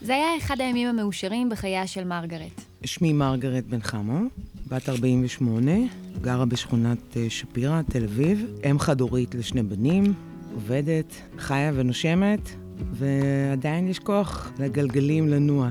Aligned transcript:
זה 0.00 0.14
היה 0.14 0.36
אחד 0.38 0.60
הימים 0.60 0.88
המאושרים 0.88 1.48
בחייה 1.48 1.86
של 1.86 2.04
מרגרט. 2.04 2.60
שמי 2.84 3.12
מרגרט 3.12 3.64
בן 3.64 3.80
חמו, 3.80 4.20
בת 4.68 4.88
48, 4.88 5.72
גרה 6.20 6.44
בשכונת 6.44 7.16
אה, 7.16 7.26
שפירא, 7.28 7.82
תל 7.82 8.04
אביב, 8.04 8.46
אם 8.70 8.78
חד-הורית 8.78 9.34
לשני 9.34 9.62
בנים, 9.62 10.14
עובדת, 10.54 11.14
חיה 11.38 11.72
ונושמת, 11.74 12.50
ועדיין 12.92 13.88
יש 13.88 13.98
כוח 13.98 14.52
לגלגלים 14.58 15.28
לנוע. 15.28 15.68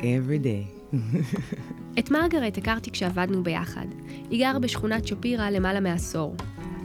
every 0.00 0.44
day. 0.44 0.96
את 1.98 2.10
מרגרט 2.10 2.58
הכרתי 2.58 2.90
כשעבדנו 2.90 3.42
ביחד. 3.42 3.86
היא 4.30 4.46
גרה 4.46 4.58
בשכונת 4.58 5.06
שפירא 5.06 5.50
למעלה 5.50 5.80
מעשור. 5.80 6.36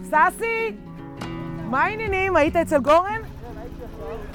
ססי! 0.04 0.76
מה 1.70 1.84
העניינים? 1.84 2.36
היית 2.36 2.56
אצל 2.56 2.80
גורן? 2.80 3.22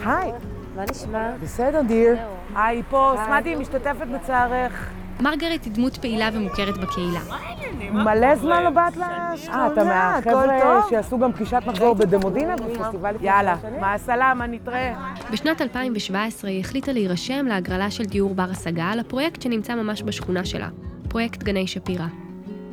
היי. 0.04 0.32
מה 0.77 0.84
נשמע? 0.91 1.30
בסדר, 1.43 1.82
דיר. 1.82 2.16
היי, 2.57 2.82
פה, 2.90 3.14
סמדי, 3.26 3.54
משתתפת 3.54 4.07
בצערך. 4.14 4.90
מרגרט 5.21 5.64
היא 5.64 5.72
דמות 5.72 5.96
פעילה 5.96 6.30
ומוכרת 6.32 6.79
בקהילה. 6.79 7.21
מלא 7.93 8.36
זמן 8.36 8.62
לא 8.62 8.71
באת 8.71 8.96
לש... 8.96 9.49
אה, 9.49 9.66
אתה 9.66 9.85
מהחבר'ה 9.85 10.82
שעשו 10.90 11.18
גם 11.18 11.32
פגישת 11.32 11.63
מחזור 11.66 11.94
בדמודינה 11.94 12.57
בפסטיבל... 12.57 13.16
יאללה, 13.21 13.57
מה 13.80 13.94
הסלאמה, 13.94 14.46
נתראה. 14.46 14.94
בשנת 15.32 15.63
2017 15.63 16.50
היא 16.50 16.61
החליטה 16.61 16.93
להירשם 16.93 17.46
להגרלה 17.46 17.91
של 17.91 18.04
דיור 18.04 18.35
בר 18.35 18.50
השגה 18.50 18.94
לפרויקט 18.94 19.43
שנמצא 19.43 19.75
ממש 19.75 20.02
בשכונה 20.02 20.44
שלה, 20.44 20.68
פרויקט 21.08 21.43
גני 21.43 21.66
שפירא. 21.66 22.07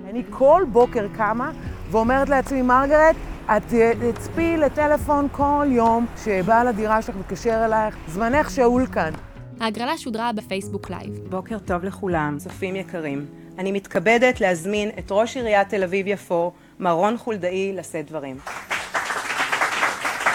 אני 0.09 0.23
כל 0.29 0.63
בוקר 0.71 1.07
קמה 1.17 1.51
ואומרת 1.91 2.29
לעצמי, 2.29 2.61
מרגרט, 2.61 3.15
את 3.45 3.73
תצפי 4.13 4.57
לטלפון 4.57 5.27
כל 5.31 5.65
יום 5.69 6.05
שבעל 6.23 6.67
הדירה 6.67 7.01
שלך 7.01 7.15
מתקשר 7.15 7.65
אלייך, 7.65 7.95
זמנך 8.07 8.49
שאול 8.49 8.87
כאן. 8.87 9.11
ההגרלה 9.59 9.97
שודרה 9.97 10.31
בפייסבוק 10.31 10.89
לייב. 10.89 11.19
בוקר 11.29 11.59
טוב 11.59 11.83
לכולם, 11.83 12.37
צופים 12.39 12.75
יקרים. 12.75 13.25
אני 13.57 13.71
מתכבדת 13.71 14.41
להזמין 14.41 14.89
את 14.99 15.07
ראש 15.11 15.37
עיריית 15.37 15.69
תל 15.69 15.83
אביב-יפו, 15.83 16.51
מר 16.79 16.91
רון 16.91 17.17
חולדאי, 17.17 17.73
לשאת 17.75 18.07
דברים. 18.07 18.37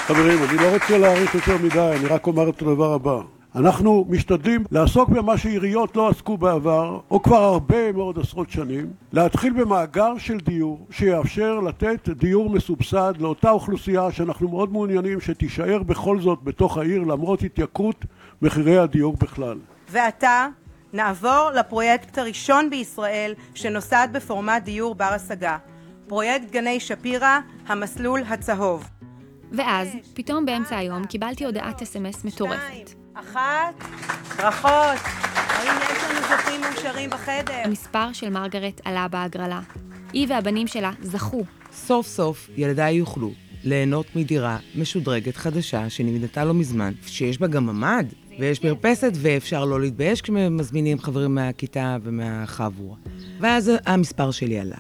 חברים, 0.06 0.38
אני 0.50 0.56
לא 0.56 0.74
רוצה 0.74 0.98
להאריך 0.98 1.34
יותר 1.34 1.56
מדי, 1.62 1.92
אני 1.96 2.06
רק 2.06 2.26
אומר 2.26 2.48
את 2.48 2.62
הדבר 2.62 2.92
הבא. 2.92 3.35
אנחנו 3.56 4.06
משתדלים 4.08 4.64
לעסוק 4.70 5.08
במה 5.08 5.38
שעיריות 5.38 5.96
לא 5.96 6.08
עסקו 6.08 6.36
בעבר, 6.36 7.00
או 7.10 7.22
כבר 7.22 7.42
הרבה 7.42 7.92
מאוד 7.92 8.18
עשרות 8.18 8.50
שנים, 8.50 8.92
להתחיל 9.12 9.52
במאגר 9.52 10.18
של 10.18 10.38
דיור 10.38 10.86
שיאפשר 10.90 11.60
לתת 11.60 12.08
דיור 12.08 12.50
מסובסד 12.50 13.14
לאותה 13.18 13.50
אוכלוסייה 13.50 14.12
שאנחנו 14.12 14.48
מאוד 14.48 14.72
מעוניינים 14.72 15.20
שתישאר 15.20 15.82
בכל 15.82 16.20
זאת 16.20 16.38
בתוך 16.42 16.78
העיר 16.78 17.02
למרות 17.02 17.42
התייקרות 17.42 18.04
מחירי 18.42 18.78
הדיור 18.78 19.16
בכלל. 19.20 19.58
ועתה 19.90 20.46
נעבור 20.92 21.50
לפרויקט 21.54 22.18
הראשון 22.18 22.70
בישראל 22.70 23.34
שנוסד 23.54 24.08
בפורמט 24.12 24.62
דיור 24.62 24.94
בר 24.94 25.04
השגה, 25.04 25.58
פרויקט 26.08 26.50
גני 26.50 26.80
שפירא, 26.80 27.38
המסלול 27.66 28.22
הצהוב. 28.28 28.88
ואז, 29.52 29.88
פתאום 30.14 30.46
באמצע 30.46 30.76
היום 30.76 31.06
קיבלתי 31.06 31.44
הודעת 31.44 31.82
אס.אם.אס 31.82 32.24
מטורפת. 32.24 33.05
אחת, 33.20 33.74
ברכות. 34.36 35.00
האם 35.34 35.74
יש 35.82 36.04
לנו 36.04 36.20
זוכים 36.28 36.60
מאושרים 36.60 37.10
בחדר? 37.10 37.54
המספר 37.64 38.12
של 38.12 38.30
מרגרט 38.30 38.80
עלה 38.84 39.08
בהגרלה. 39.08 39.60
היא 40.12 40.26
והבנים 40.30 40.66
שלה 40.66 40.90
זכו. 41.02 41.44
סוף 41.72 42.06
סוף 42.06 42.48
ילדיי 42.56 42.94
יוכלו 42.94 43.32
ליהנות 43.64 44.16
מדירה 44.16 44.58
משודרגת 44.74 45.36
חדשה 45.36 45.90
שנבנתה 45.90 46.44
לא 46.44 46.54
מזמן, 46.54 46.92
שיש 47.06 47.38
בה 47.38 47.46
גם 47.46 47.66
ממ"ד, 47.66 48.04
ויש 48.38 48.64
מרפסת, 48.64 49.12
ואפשר 49.14 49.64
לא 49.64 49.80
להתבייש 49.80 50.22
כשמזמינים 50.22 50.98
חברים 50.98 51.34
מהכיתה 51.34 51.96
ומהחבורה. 52.02 52.96
ואז 53.40 53.72
המספר 53.86 54.30
שלי 54.30 54.58
עלה, 54.58 54.78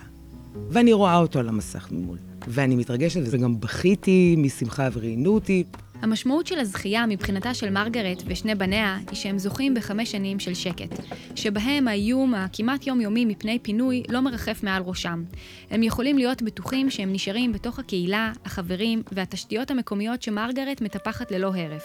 ואני 0.70 0.92
רואה 0.92 1.18
אותו 1.18 1.38
על 1.38 1.48
המסך 1.48 1.88
ממול, 1.92 2.18
ואני 2.48 2.76
מתרגשת, 2.76 3.20
וגם 3.30 3.60
בכיתי 3.60 4.34
משמחה 4.38 4.88
וראיינו 4.92 5.34
אותי. 5.34 5.64
המשמעות 6.02 6.46
של 6.46 6.58
הזכייה 6.58 7.06
מבחינתה 7.06 7.54
של 7.54 7.70
מרגרט 7.70 8.22
ושני 8.26 8.54
בניה 8.54 8.98
היא 9.10 9.16
שהם 9.16 9.38
זוכים 9.38 9.74
בחמש 9.74 10.12
שנים 10.12 10.38
של 10.38 10.54
שקט, 10.54 11.00
שבהם 11.34 11.88
האיום 11.88 12.34
הכמעט 12.34 12.86
יומיומי 12.86 13.24
מפני 13.24 13.58
פינוי 13.58 14.02
לא 14.08 14.20
מרחף 14.20 14.62
מעל 14.62 14.82
ראשם. 14.82 15.24
הם 15.70 15.82
יכולים 15.82 16.18
להיות 16.18 16.42
בטוחים 16.42 16.90
שהם 16.90 17.12
נשארים 17.12 17.52
בתוך 17.52 17.78
הקהילה, 17.78 18.32
החברים 18.44 19.02
והתשתיות 19.12 19.70
המקומיות 19.70 20.22
שמרגרט 20.22 20.80
מטפחת 20.80 21.30
ללא 21.30 21.52
הרף. 21.54 21.84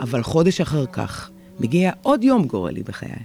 אבל 0.00 0.22
חודש 0.22 0.60
אחר 0.60 0.86
כך 0.86 1.30
מגיע 1.60 1.92
עוד 2.02 2.24
יום 2.24 2.46
גורלי 2.46 2.82
בחיי. 2.82 3.24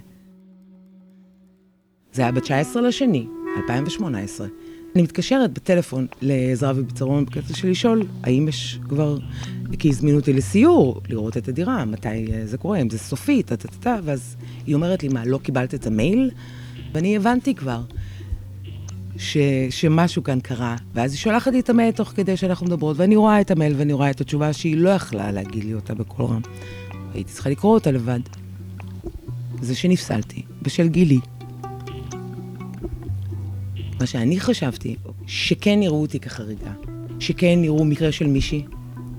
זה 2.12 2.22
היה 2.22 2.32
ב-19 2.32 2.80
לשני, 2.80 3.26
2018. 3.56 4.46
אני 4.94 5.02
מתקשרת 5.02 5.52
בטלפון 5.52 6.06
לעזרה 6.22 6.72
ובצרון 6.76 7.24
בקטע 7.24 7.54
של 7.54 7.70
לשאול, 7.70 8.06
האם 8.22 8.48
יש 8.48 8.78
כבר... 8.88 9.18
כי 9.78 9.88
הזמינו 9.88 10.18
אותי 10.18 10.32
לסיור, 10.32 11.00
לראות 11.08 11.36
את 11.36 11.48
הדירה, 11.48 11.84
מתי 11.84 12.26
זה 12.44 12.58
קורה, 12.58 12.78
אם 12.78 12.90
זה 12.90 12.98
סופי, 12.98 13.42
טה-טה-טה, 13.42 13.96
ואז 14.04 14.36
היא 14.66 14.74
אומרת 14.74 15.02
לי, 15.02 15.08
מה, 15.08 15.24
לא 15.24 15.38
קיבלת 15.38 15.74
את 15.74 15.86
המייל? 15.86 16.30
ואני 16.92 17.16
הבנתי 17.16 17.54
כבר 17.54 17.80
ש, 19.16 19.36
שמשהו 19.70 20.22
כאן 20.22 20.40
קרה, 20.40 20.76
ואז 20.94 21.12
היא 21.12 21.18
שולחת 21.18 21.52
לי 21.52 21.60
את 21.60 21.70
המייל 21.70 21.90
תוך 21.90 22.08
כדי 22.08 22.36
שאנחנו 22.36 22.66
מדברות, 22.66 22.96
ואני 22.96 23.16
רואה 23.16 23.40
את 23.40 23.50
המייל 23.50 23.74
ואני 23.76 23.92
רואה 23.92 24.10
את 24.10 24.20
התשובה 24.20 24.52
שהיא 24.52 24.76
לא 24.76 24.90
יכלה 24.90 25.32
להגיד 25.32 25.64
לי 25.64 25.74
אותה 25.74 25.94
בקול 25.94 26.26
רם. 26.26 26.40
הייתי 27.14 27.32
צריכה 27.32 27.50
לקרוא 27.50 27.74
אותה 27.74 27.90
לבד. 27.90 28.20
זה 29.62 29.74
שנפסלתי, 29.74 30.42
בשל 30.62 30.88
גילי. 30.88 31.18
מה 34.00 34.06
שאני 34.06 34.40
חשבתי, 34.40 34.96
שכן 35.26 35.82
יראו 35.82 36.02
אותי 36.02 36.20
כחריגה, 36.20 36.72
שכן 37.18 37.58
יראו 37.64 37.84
מקרה 37.84 38.12
של 38.12 38.26
מישהי 38.26 38.64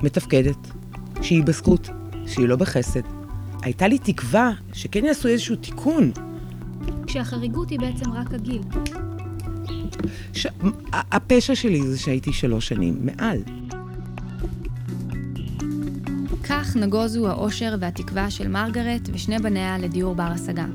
מתפקדת, 0.04 0.58
שהיא 1.22 1.44
בזכות, 1.44 1.90
שהיא 2.28 2.48
לא 2.48 2.56
בחסד. 2.56 3.02
הייתה 3.62 3.88
לי 3.88 3.98
תקווה 3.98 4.52
שכן 4.74 5.06
יעשו 5.06 5.28
איזשהו 5.28 5.56
תיקון. 5.56 6.12
כשהחריגות 7.08 7.70
היא 7.70 7.80
בעצם 7.80 8.12
רק 8.12 8.34
הגיל. 8.34 8.62
ש... 10.34 10.48
הפשע 10.92 11.56
שלי 11.56 11.82
זה 11.88 12.00
שהייתי 12.00 12.34
שלוש 12.34 12.68
שנים 12.68 13.06
מעל. 13.06 13.38
כך 16.44 16.76
נגוזו 16.76 17.28
האושר 17.28 17.76
והתקווה 17.80 18.32
של 18.32 18.48
מרגרט 18.48 19.10
ושני 19.14 19.40
בניה 19.40 19.78
לדיור 19.78 20.16
בר 20.16 20.24
השגה. 20.24 20.66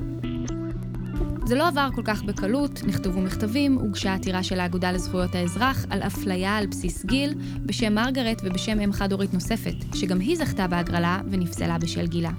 זה 1.47 1.55
לא 1.55 1.67
עבר 1.67 1.89
כל 1.95 2.01
כך 2.05 2.23
בקלות, 2.23 2.83
נכתבו 2.83 3.21
מכתבים, 3.21 3.75
הוגשה 3.75 4.13
עתירה 4.13 4.43
של 4.43 4.59
האגודה 4.59 4.91
לזכויות 4.91 5.35
האזרח 5.35 5.85
על 5.89 6.03
אפליה 6.03 6.57
על 6.57 6.67
בסיס 6.67 7.05
גיל, 7.05 7.33
בשם 7.65 7.93
מרגרט 7.93 8.41
ובשם 8.43 8.79
אם 8.79 8.93
חד-הורית 8.93 9.33
נוספת, 9.33 9.73
שגם 9.95 10.19
היא 10.19 10.37
זכתה 10.37 10.67
בהגרלה 10.67 11.21
ונפסלה 11.31 11.77
בשל 11.77 12.07
גילה. 12.07 12.31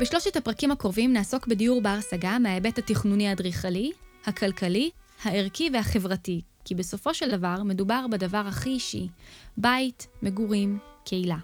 בשלושת 0.00 0.36
הפרקים 0.36 0.70
הקרובים 0.70 1.12
נעסוק 1.12 1.46
בדיור 1.46 1.82
בר 1.82 1.98
השגה 1.98 2.38
מההיבט 2.38 2.78
התכנוני-אדריכלי, 2.78 3.92
הכלכלי, 4.26 4.90
הערכי 5.24 5.70
והחברתי, 5.72 6.40
כי 6.64 6.74
בסופו 6.74 7.14
של 7.14 7.30
דבר 7.30 7.62
מדובר 7.64 8.06
בדבר 8.10 8.44
הכי 8.46 8.70
אישי, 8.70 9.08
בית, 9.56 10.06
מגורים, 10.22 10.78
קהילה. 11.04 11.38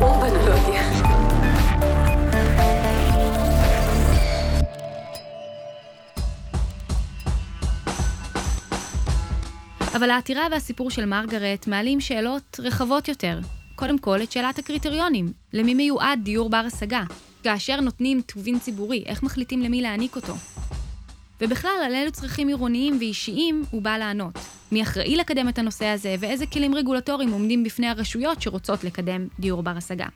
אורבנולוגיה. 0.00 0.82
אבל 9.96 10.10
העתירה 10.10 10.46
והסיפור 10.50 10.90
של 10.90 11.04
מרגרט 11.04 11.66
מעלים 11.66 12.00
שאלות 12.00 12.60
רחבות 12.62 13.08
יותר. 13.08 13.40
קודם 13.74 13.98
כל, 13.98 14.22
את 14.22 14.32
שאלת 14.32 14.58
הקריטריונים. 14.58 15.32
למי 15.52 15.74
מיועד 15.74 16.18
דיור 16.22 16.50
בר 16.50 16.62
השגה? 16.66 17.02
כאשר 17.42 17.80
נותנים 17.80 18.20
טובין 18.20 18.58
ציבורי, 18.58 19.04
איך 19.06 19.22
מחליטים 19.22 19.62
למי 19.62 19.82
להעניק 19.82 20.16
אותו? 20.16 20.34
ובכלל, 21.42 21.70
על 21.86 21.94
אילו 21.94 22.12
צרכים 22.12 22.48
עירוניים 22.48 22.96
ואישיים 22.98 23.64
הוא 23.70 23.82
בא 23.82 23.96
לענות. 23.96 24.38
מי 24.72 24.82
אחראי 24.82 25.16
לקדם 25.16 25.48
את 25.48 25.58
הנושא 25.58 25.86
הזה, 25.86 26.14
ואיזה 26.18 26.46
כלים 26.46 26.74
רגולטוריים 26.74 27.30
עומדים 27.30 27.64
בפני 27.64 27.88
הרשויות 27.88 28.42
שרוצות 28.42 28.84
לקדם 28.84 29.26
דיור 29.38 29.62
בר 29.62 29.76
השגה. 29.76 30.06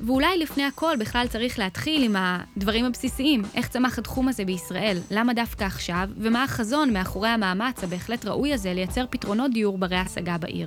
ואולי 0.00 0.38
לפני 0.38 0.64
הכל 0.64 0.96
בכלל 0.98 1.26
צריך 1.28 1.58
להתחיל 1.58 2.02
עם 2.02 2.16
הדברים 2.18 2.84
הבסיסיים, 2.84 3.42
איך 3.54 3.68
צמח 3.68 3.98
התחום 3.98 4.28
הזה 4.28 4.44
בישראל, 4.44 4.98
למה 5.10 5.34
דווקא 5.34 5.64
עכשיו, 5.64 6.08
ומה 6.16 6.44
החזון 6.44 6.92
מאחורי 6.92 7.28
המאמץ 7.28 7.84
הבהחלט 7.84 8.24
ראוי 8.24 8.54
הזה 8.54 8.74
לייצר 8.74 9.04
פתרונות 9.10 9.52
דיור 9.52 9.78
ברי 9.78 9.96
השגה 9.96 10.38
בעיר. 10.38 10.66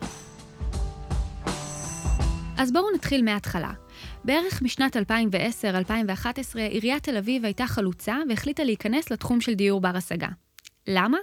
אז 2.57 2.71
בואו 2.71 2.95
נתחיל 2.95 3.23
מההתחלה. 3.25 3.82
בערך 4.25 4.61
משנת 4.61 4.97
2010-2011, 4.97 4.99
עיריית 6.55 7.03
תל 7.03 7.17
אביב 7.17 7.45
הייתה 7.45 7.67
חלוצה 7.67 8.15
והחליטה 8.29 8.63
להיכנס 8.63 9.11
לתחום 9.11 9.41
של 9.41 9.53
דיור 9.53 9.81
בר 9.81 9.97
השגה. 9.97 10.27
למה? 10.87 11.17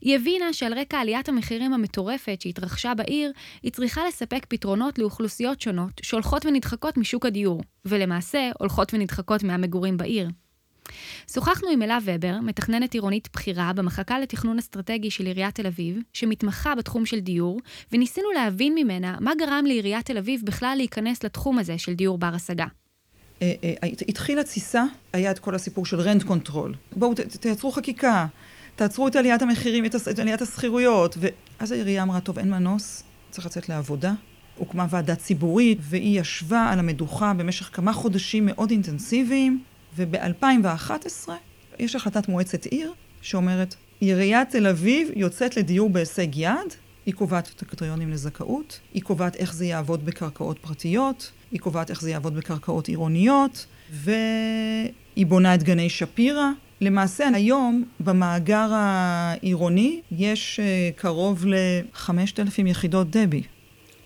היא 0.00 0.16
הבינה 0.16 0.52
שעל 0.52 0.78
רקע 0.78 0.98
עליית 0.98 1.28
המחירים 1.28 1.72
המטורפת 1.72 2.40
שהתרחשה 2.40 2.94
בעיר, 2.94 3.32
היא 3.62 3.72
צריכה 3.72 4.00
לספק 4.08 4.46
פתרונות 4.48 4.98
לאוכלוסיות 4.98 5.60
שונות 5.60 5.92
שהולכות 6.02 6.46
ונדחקות 6.46 6.96
משוק 6.96 7.26
הדיור, 7.26 7.62
ולמעשה 7.84 8.50
הולכות 8.58 8.94
ונדחקות 8.94 9.42
מהמגורים 9.42 9.96
בעיר. 9.96 10.28
שוחחנו 11.32 11.68
עם 11.68 11.82
אלה 11.82 11.98
ובר, 12.04 12.38
מתכננת 12.42 12.94
עירונית 12.94 13.28
בכירה 13.34 13.72
במחלקה 13.72 14.18
לתכנון 14.18 14.58
אסטרטגי 14.58 15.10
של 15.10 15.26
עיריית 15.26 15.54
תל 15.54 15.66
אביב, 15.66 15.98
שמתמחה 16.12 16.74
בתחום 16.74 17.06
של 17.06 17.20
דיור, 17.20 17.60
וניסינו 17.92 18.30
להבין 18.30 18.74
ממנה 18.74 19.16
מה 19.20 19.32
גרם 19.38 19.64
לעיריית 19.66 20.06
תל 20.06 20.18
אביב 20.18 20.40
בכלל 20.44 20.74
להיכנס 20.76 21.24
לתחום 21.24 21.58
הזה 21.58 21.78
של 21.78 21.94
דיור 21.94 22.18
בר 22.18 22.34
השגה. 22.34 22.66
אה, 23.42 23.52
אה, 23.64 23.88
התחילה 24.08 24.44
תסיסה, 24.44 24.84
היה 25.12 25.30
את 25.30 25.38
כל 25.38 25.54
הסיפור 25.54 25.86
של 25.86 26.00
rent 26.00 26.22
control. 26.22 26.74
בואו 26.96 27.14
תייצרו 27.40 27.72
חקיקה, 27.72 28.26
תעצרו 28.76 29.08
את 29.08 29.16
עליית 29.16 29.42
המחירים, 29.42 29.84
את 29.84 30.18
עליית 30.18 30.42
השכירויות. 30.42 31.16
ואז 31.20 31.72
העירייה 31.72 32.02
אמרה, 32.02 32.20
טוב, 32.20 32.38
אין 32.38 32.50
מנוס, 32.50 33.02
צריך 33.30 33.46
לצאת 33.46 33.68
לעבודה. 33.68 34.12
הוקמה 34.56 34.86
ועדה 34.90 35.14
ציבורית, 35.14 35.78
והיא 35.82 36.20
ישבה 36.20 36.68
על 36.72 36.78
המדוכה 36.78 37.32
במשך 37.34 37.70
כמה 37.72 37.92
חודשים 37.92 38.46
מאוד 38.46 38.70
אינטנסיביים, 38.70 39.62
וב-2011 39.96 41.28
יש 41.78 41.96
החלטת 41.96 42.28
מועצת 42.28 42.64
עיר 42.64 42.92
שאומרת, 43.22 43.74
עיריית 44.00 44.50
תל 44.50 44.66
אביב 44.66 45.08
יוצאת 45.16 45.56
לדיור 45.56 45.90
בהישג 45.90 46.36
יד, 46.36 46.74
היא 47.06 47.14
קובעת 47.14 47.50
את 47.56 47.62
הקריטריונים 47.62 48.10
לזכאות, 48.10 48.80
היא 48.94 49.02
קובעת 49.02 49.36
איך 49.36 49.54
זה 49.54 49.66
יעבוד 49.66 50.04
בקרקעות 50.04 50.58
פרטיות, 50.58 51.30
היא 51.50 51.60
קובעת 51.60 51.90
איך 51.90 52.00
זה 52.00 52.10
יעבוד 52.10 52.36
בקרקעות 52.36 52.88
עירוניות, 52.88 53.66
והיא 53.92 55.26
בונה 55.26 55.54
את 55.54 55.62
גני 55.62 55.88
שפירא. 55.88 56.46
למעשה 56.80 57.28
היום 57.34 57.84
במאגר 58.00 58.68
העירוני 58.72 60.00
יש 60.12 60.60
uh, 60.60 61.00
קרוב 61.00 61.46
ל-5,000 61.46 62.66
יחידות 62.66 63.10
דבי. 63.16 63.42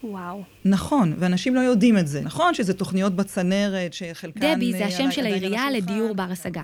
וואו. 0.04 0.42
נכון, 0.64 1.14
ואנשים 1.18 1.54
לא 1.54 1.60
יודעים 1.60 1.98
את 1.98 2.06
זה. 2.06 2.20
נכון 2.20 2.54
שזה 2.54 2.74
תוכניות 2.74 3.16
בצנרת, 3.16 3.92
שחלקן... 3.92 4.54
דבי 4.54 4.72
זה 4.72 4.86
השם 4.86 5.10
של 5.10 5.26
העירייה 5.26 5.70
לדיור 5.70 6.14
בר 6.14 6.26
השגה. 6.30 6.62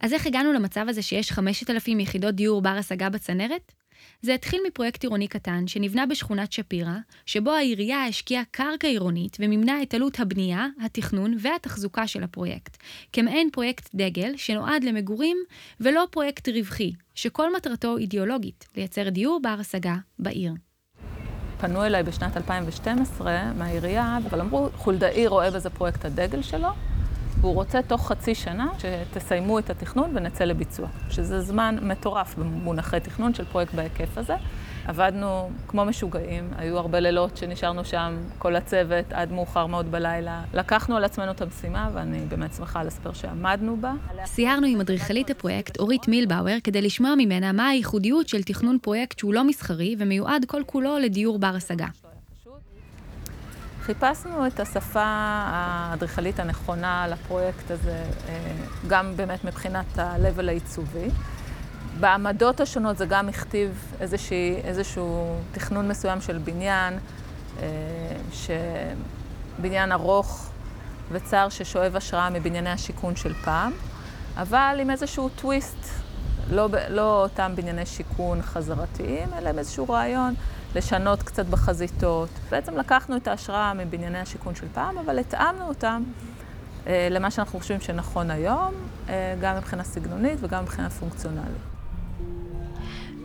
אז 0.00 0.12
איך 0.12 0.26
הגענו 0.26 0.52
למצב 0.52 0.84
הזה 0.88 1.02
שיש 1.02 1.32
5,000 1.32 2.00
יחידות 2.00 2.34
דיור 2.34 2.62
בר 2.62 2.70
השגה 2.78 3.08
בצנרת? 3.08 3.72
זה 4.22 4.34
התחיל 4.34 4.60
מפרויקט 4.68 5.02
עירוני 5.02 5.28
קטן 5.28 5.66
שנבנה 5.66 6.06
בשכונת 6.06 6.52
שפירא, 6.52 6.94
שבו 7.26 7.50
העירייה 7.50 8.04
השקיעה 8.04 8.42
קרקע 8.50 8.88
עירונית 8.88 9.36
ומימנה 9.40 9.82
את 9.82 9.94
עלות 9.94 10.20
הבנייה, 10.20 10.66
התכנון 10.84 11.36
והתחזוקה 11.40 12.06
של 12.06 12.22
הפרויקט, 12.22 12.76
כמעין 13.12 13.48
פרויקט 13.52 13.90
דגל 13.94 14.36
שנועד 14.36 14.84
למגורים 14.84 15.36
ולא 15.80 16.06
פרויקט 16.10 16.48
רווחי, 16.48 16.92
שכל 17.14 17.56
מטרתו 17.56 17.98
אידיאולוגית, 17.98 18.68
לייצר 18.76 19.08
דיור 19.08 19.40
בר 19.42 19.56
השגה 19.60 19.96
בעיר. 20.18 20.52
פנו 21.60 21.84
אליי 21.84 22.02
בשנת 22.02 22.36
2012 22.36 23.52
מהעירייה, 23.58 24.18
אבל 24.30 24.40
אמרו, 24.40 24.68
חולדאי 24.76 25.26
רואה 25.26 25.50
בזה 25.50 25.70
פרויקט 25.70 26.04
הדגל 26.04 26.42
שלו, 26.42 26.68
והוא 27.40 27.54
רוצה 27.54 27.82
תוך 27.82 28.08
חצי 28.08 28.34
שנה 28.34 28.66
שתסיימו 28.78 29.58
את 29.58 29.70
התכנון 29.70 30.10
ונצא 30.14 30.44
לביצוע, 30.44 30.88
שזה 31.10 31.40
זמן 31.40 31.76
מטורף 31.82 32.34
במונחי 32.38 33.00
תכנון 33.00 33.34
של 33.34 33.44
פרויקט 33.44 33.74
בהיקף 33.74 34.18
הזה. 34.18 34.34
עבדנו 34.90 35.50
כמו 35.68 35.84
משוגעים, 35.84 36.50
היו 36.56 36.78
הרבה 36.78 37.00
לילות 37.00 37.36
שנשארנו 37.36 37.84
שם, 37.84 38.16
כל 38.38 38.56
הצוות, 38.56 39.12
עד 39.12 39.32
מאוחר 39.32 39.66
מאוד 39.66 39.90
בלילה. 39.90 40.42
לקחנו 40.54 40.96
על 40.96 41.04
עצמנו 41.04 41.30
את 41.30 41.40
המשימה, 41.40 41.90
ואני 41.94 42.20
באמת 42.28 42.54
שמחה 42.54 42.82
לספר 42.82 43.12
שעמדנו 43.12 43.76
בה. 43.80 43.92
סיירנו 44.24 44.66
עם 44.66 44.80
אדריכלית 44.80 45.30
הפרויקט, 45.30 45.78
אורית 45.78 46.08
מילבאואר, 46.08 46.56
כדי 46.64 46.82
לשמוע 46.82 47.14
ממנה 47.18 47.52
מה 47.52 47.68
הייחודיות 47.68 48.28
של 48.28 48.42
תכנון 48.42 48.78
פרויקט 48.82 49.18
שהוא 49.18 49.34
לא 49.34 49.44
מסחרי 49.44 49.96
ומיועד 49.98 50.44
כל 50.44 50.62
כולו 50.66 50.98
לדיור 50.98 51.38
בר 51.38 51.54
השגה. 51.56 51.86
חיפשנו 53.82 54.46
את 54.46 54.60
השפה 54.60 55.04
האדריכלית 55.04 56.40
הנכונה 56.40 57.06
לפרויקט 57.08 57.70
הזה, 57.70 58.04
אה, 58.28 58.52
גם 58.88 59.16
באמת 59.16 59.44
מבחינת 59.44 59.98
ה-level 59.98 60.48
העיצובי. 60.48 61.08
בעמדות 62.00 62.60
השונות 62.60 62.98
זה 62.98 63.06
גם 63.06 63.28
הכתיב 63.28 63.92
איזושהי, 64.00 64.56
איזשהו 64.64 65.36
תכנון 65.52 65.88
מסוים 65.88 66.20
של 66.20 66.38
בניין, 66.38 66.98
אה, 67.58 67.66
שבניין 68.32 69.92
ארוך 69.92 70.50
וצר 71.12 71.48
ששואב 71.48 71.96
השראה 71.96 72.30
מבנייני 72.30 72.70
השיכון 72.70 73.16
של 73.16 73.34
פעם, 73.34 73.72
אבל 74.36 74.78
עם 74.80 74.90
איזשהו 74.90 75.28
טוויסט, 75.28 75.86
לא, 76.50 76.68
לא 76.88 77.22
אותם 77.22 77.52
בנייני 77.54 77.86
שיכון 77.86 78.42
חזרתיים, 78.42 79.28
אלא 79.38 79.48
עם 79.48 79.58
איזשהו 79.58 79.88
רעיון 79.88 80.34
לשנות 80.74 81.22
קצת 81.22 81.46
בחזיתות. 81.46 82.28
בעצם 82.50 82.76
לקחנו 82.76 83.16
את 83.16 83.28
ההשראה 83.28 83.74
מבנייני 83.74 84.18
השיכון 84.18 84.54
של 84.54 84.66
פעם, 84.74 84.98
אבל 84.98 85.18
התאמנו 85.18 85.68
אותם 85.68 86.02
אה, 86.86 87.08
למה 87.10 87.30
שאנחנו 87.30 87.58
חושבים 87.58 87.80
שנכון 87.80 88.30
היום, 88.30 88.74
אה, 89.08 89.34
גם 89.40 89.56
מבחינה 89.56 89.84
סגנונית 89.84 90.38
וגם 90.42 90.62
מבחינה 90.62 90.90
פונקציונלית. 90.90 91.79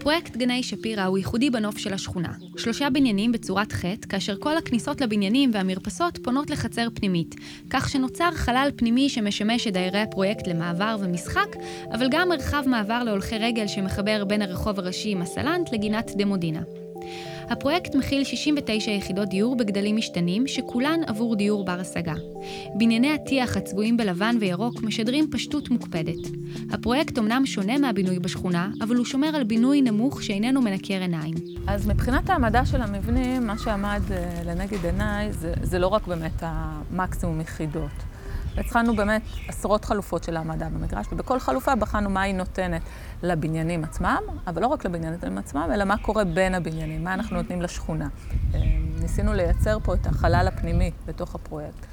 פרויקט 0.06 0.38
גני 0.38 0.64
שפירא 0.64 1.04
הוא 1.04 1.18
ייחודי 1.18 1.50
בנוף 1.50 1.78
של 1.78 1.94
השכונה. 1.94 2.34
שלושה 2.58 2.90
בניינים 2.90 3.32
בצורת 3.32 3.72
חטא, 3.72 4.08
כאשר 4.10 4.36
כל 4.40 4.58
הכניסות 4.58 5.02
לבניינים 5.02 5.52
והמרפסות 5.54 6.20
פונות 6.24 6.50
לחצר 6.50 6.88
פנימית, 6.94 7.36
כך 7.70 7.90
שנוצר 7.90 8.32
חלל 8.34 8.70
פנימי 8.76 9.10
שמשמש 9.10 9.68
את 9.68 9.74
דיירי 9.74 10.00
הפרויקט 10.00 10.48
למעבר 10.48 10.96
ומשחק, 11.00 11.56
אבל 11.92 12.08
גם 12.12 12.30
מרחב 12.30 12.64
מעבר 12.68 13.04
להולכי 13.04 13.38
רגל 13.38 13.68
שמחבר 13.68 14.26
בין 14.26 14.42
הרחוב 14.42 14.80
הראשי 14.80 15.16
מסלנט 15.16 15.74
לגינת 15.74 16.12
דמודינה. 16.18 16.62
הפרויקט 17.50 17.96
מכיל 17.96 18.24
69 18.24 18.92
יחידות 18.92 19.30
דיור 19.30 19.56
בגדלים 19.56 19.96
משתנים, 19.96 20.48
שכולן 20.48 21.00
עבור 21.08 21.36
דיור 21.36 21.66
בר 21.66 21.80
השגה. 21.80 22.14
בנייני 22.76 23.14
הטיח 23.14 23.58
הצבועים 23.58 23.98
בלבן 23.98 24.36
וירוק 24.40 24.84
משדרים 24.84 25.32
פשטות 25.32 25.70
מוקפדת. 25.70 26.30
הפרויקט 26.72 27.18
אמנם 27.18 27.46
שונה 27.46 27.78
מהבינוי 27.78 28.20
בשכונה, 28.20 28.70
אבל 28.82 28.96
הוא 28.96 29.06
שומר 29.06 29.28
על 29.28 29.44
בינוי 29.44 29.82
נמוך 29.82 30.24
שאיננו 30.24 30.62
מנקר 30.62 31.02
עיניים. 31.02 31.34
אז 31.68 31.88
מבחינת 31.88 32.30
העמדה 32.30 32.66
של 32.66 32.82
המבנים, 32.82 33.48
מה 33.48 33.58
שעמד 33.58 34.02
אה, 34.12 34.42
לנגד 34.46 34.86
עיניי 34.86 35.34
זה, 35.34 35.54
זה 35.64 35.80
לא 35.80 35.88
רק 35.88 36.08
באמת 36.08 36.42
המקסימום 36.42 37.42
יחידות. 37.42 38.15
התחלנו 38.58 38.96
באמת 38.96 39.22
עשרות 39.48 39.86
חלופות 39.86 40.24
של 40.24 40.38
העמדה 40.38 40.70
במגרש, 40.70 41.08
ובכל 41.12 41.40
חלופה 41.40 41.76
בחנו 41.76 42.10
מה 42.10 42.22
היא 42.22 42.36
נותנת 42.36 42.82
לבניינים 43.24 43.84
עצמם, 43.84 44.22
אבל 44.48 44.62
לא 44.62 44.68
רק 44.68 44.86
לבניינים 44.86 45.38
עצמם, 45.38 45.70
אלא 45.74 45.86
מה 45.86 45.98
קורה 45.98 46.24
בין 46.24 46.56
הבניינים, 46.56 47.04
מה 47.04 47.14
אנחנו 47.14 47.38
נותנים 47.38 47.62
לשכונה. 47.62 48.08
אה, 48.54 48.60
ניסינו 49.02 49.34
לייצר 49.34 49.78
פה 49.84 49.94
את 49.94 50.08
החלל 50.08 50.48
הפנימי 50.48 50.92
בתוך 51.06 51.36
הפרויקט. 51.36 51.86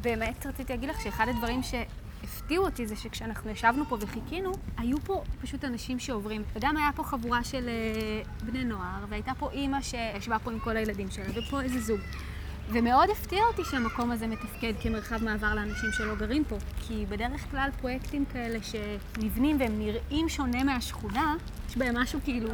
באמת 0.00 0.46
רציתי 0.46 0.72
להגיד 0.72 0.88
לך 0.88 1.00
שאחד 1.00 1.26
הדברים 1.28 1.60
שהפתיעו 1.62 2.64
אותי 2.64 2.86
זה 2.86 2.96
שכשאנחנו 2.96 3.50
ישבנו 3.50 3.84
פה 3.88 3.96
וחיכינו, 4.00 4.52
היו 4.76 4.96
פה 5.04 5.22
פשוט 5.42 5.64
אנשים 5.64 5.98
שעוברים. 5.98 6.42
וגם 6.54 6.76
היה 6.76 6.90
פה 6.94 7.04
חבורה 7.04 7.44
של 7.44 7.68
אה, 7.68 8.46
בני 8.46 8.64
נוער, 8.64 9.04
והייתה 9.08 9.32
פה 9.38 9.50
אימא 9.50 9.78
שישבה 9.80 10.38
פה 10.38 10.50
עם 10.50 10.58
כל 10.58 10.76
הילדים 10.76 11.10
שלה, 11.10 11.24
ופה 11.34 11.60
איזה 11.60 11.80
זוג. 11.80 12.00
ומאוד 12.72 13.10
הפתיע 13.10 13.38
אותי 13.50 13.62
שהמקום 13.70 14.10
הזה 14.10 14.26
מתפקד 14.26 14.72
כמרחב 14.80 15.24
מעבר 15.24 15.54
לאנשים 15.54 15.92
שלא 15.92 16.14
גרים 16.14 16.44
פה. 16.44 16.56
כי 16.80 17.06
בדרך 17.08 17.50
כלל 17.50 17.68
פרויקטים 17.80 18.24
כאלה 18.32 18.58
שנבנים 18.62 19.60
והם 19.60 19.78
נראים 19.78 20.28
שונה 20.28 20.64
מהשכונה, 20.64 21.34
יש 21.68 21.76
בהם 21.76 21.98
משהו 21.98 22.20
כאילו 22.24 22.48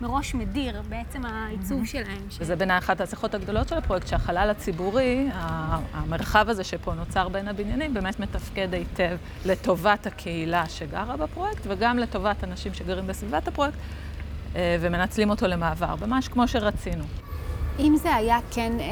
מראש 0.00 0.34
מדיר, 0.34 0.82
בעצם 0.88 1.24
העיצוב 1.24 1.86
שלהם. 1.86 2.22
וזה 2.38 2.56
בעיניי 2.56 2.78
אחת 2.78 3.00
ההצלחות 3.00 3.34
הגדולות 3.34 3.68
של 3.68 3.76
הפרויקט, 3.76 4.06
שהחלל 4.06 4.50
הציבורי, 4.50 5.28
המרחב 5.92 6.48
הזה 6.48 6.64
שפה 6.64 6.94
נוצר 6.94 7.28
בין 7.28 7.48
הבניינים, 7.48 7.94
באמת 7.94 8.20
מתפקד 8.20 8.74
היטב 8.74 9.16
לטובת 9.46 10.06
הקהילה 10.06 10.68
שגרה 10.68 11.16
בפרויקט, 11.16 11.62
וגם 11.68 11.98
לטובת 11.98 12.44
אנשים 12.44 12.74
שגרים 12.74 13.06
בסביבת 13.06 13.48
הפרויקט, 13.48 13.78
אה, 14.56 14.76
ומנצלים 14.80 15.30
אותו 15.30 15.46
למעבר, 15.46 15.94
ממש 16.06 16.28
כמו 16.28 16.48
שרצינו. 16.48 17.04
אם 17.78 17.96
זה 17.96 18.14
היה 18.14 18.38
כן 18.50 18.72
אה, 18.80 18.86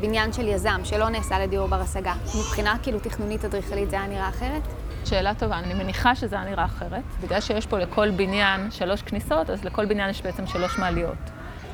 בניין 0.00 0.32
של 0.32 0.48
יזם, 0.48 0.80
שלא 0.84 1.08
נעשה 1.08 1.38
לדיור 1.38 1.68
בר 1.68 1.80
השגה, 1.80 2.14
מבחינה 2.38 2.76
כאילו 2.82 2.98
תכנונית 2.98 3.44
אדריכלית 3.44 3.90
זה 3.90 3.96
היה 3.96 4.06
נראה 4.06 4.28
אחרת? 4.28 4.62
שאלה 5.04 5.34
טובה, 5.34 5.58
אני 5.58 5.74
מניחה 5.74 6.14
שזה 6.14 6.36
היה 6.36 6.44
נראה 6.44 6.64
אחרת. 6.64 7.02
בגלל 7.22 7.40
שיש 7.40 7.66
פה 7.66 7.78
לכל 7.78 8.10
בניין 8.10 8.70
שלוש 8.70 9.02
כניסות, 9.02 9.50
אז 9.50 9.64
לכל 9.64 9.86
בניין 9.86 10.10
יש 10.10 10.22
בעצם 10.22 10.46
שלוש 10.46 10.78
מעליות. 10.78 11.18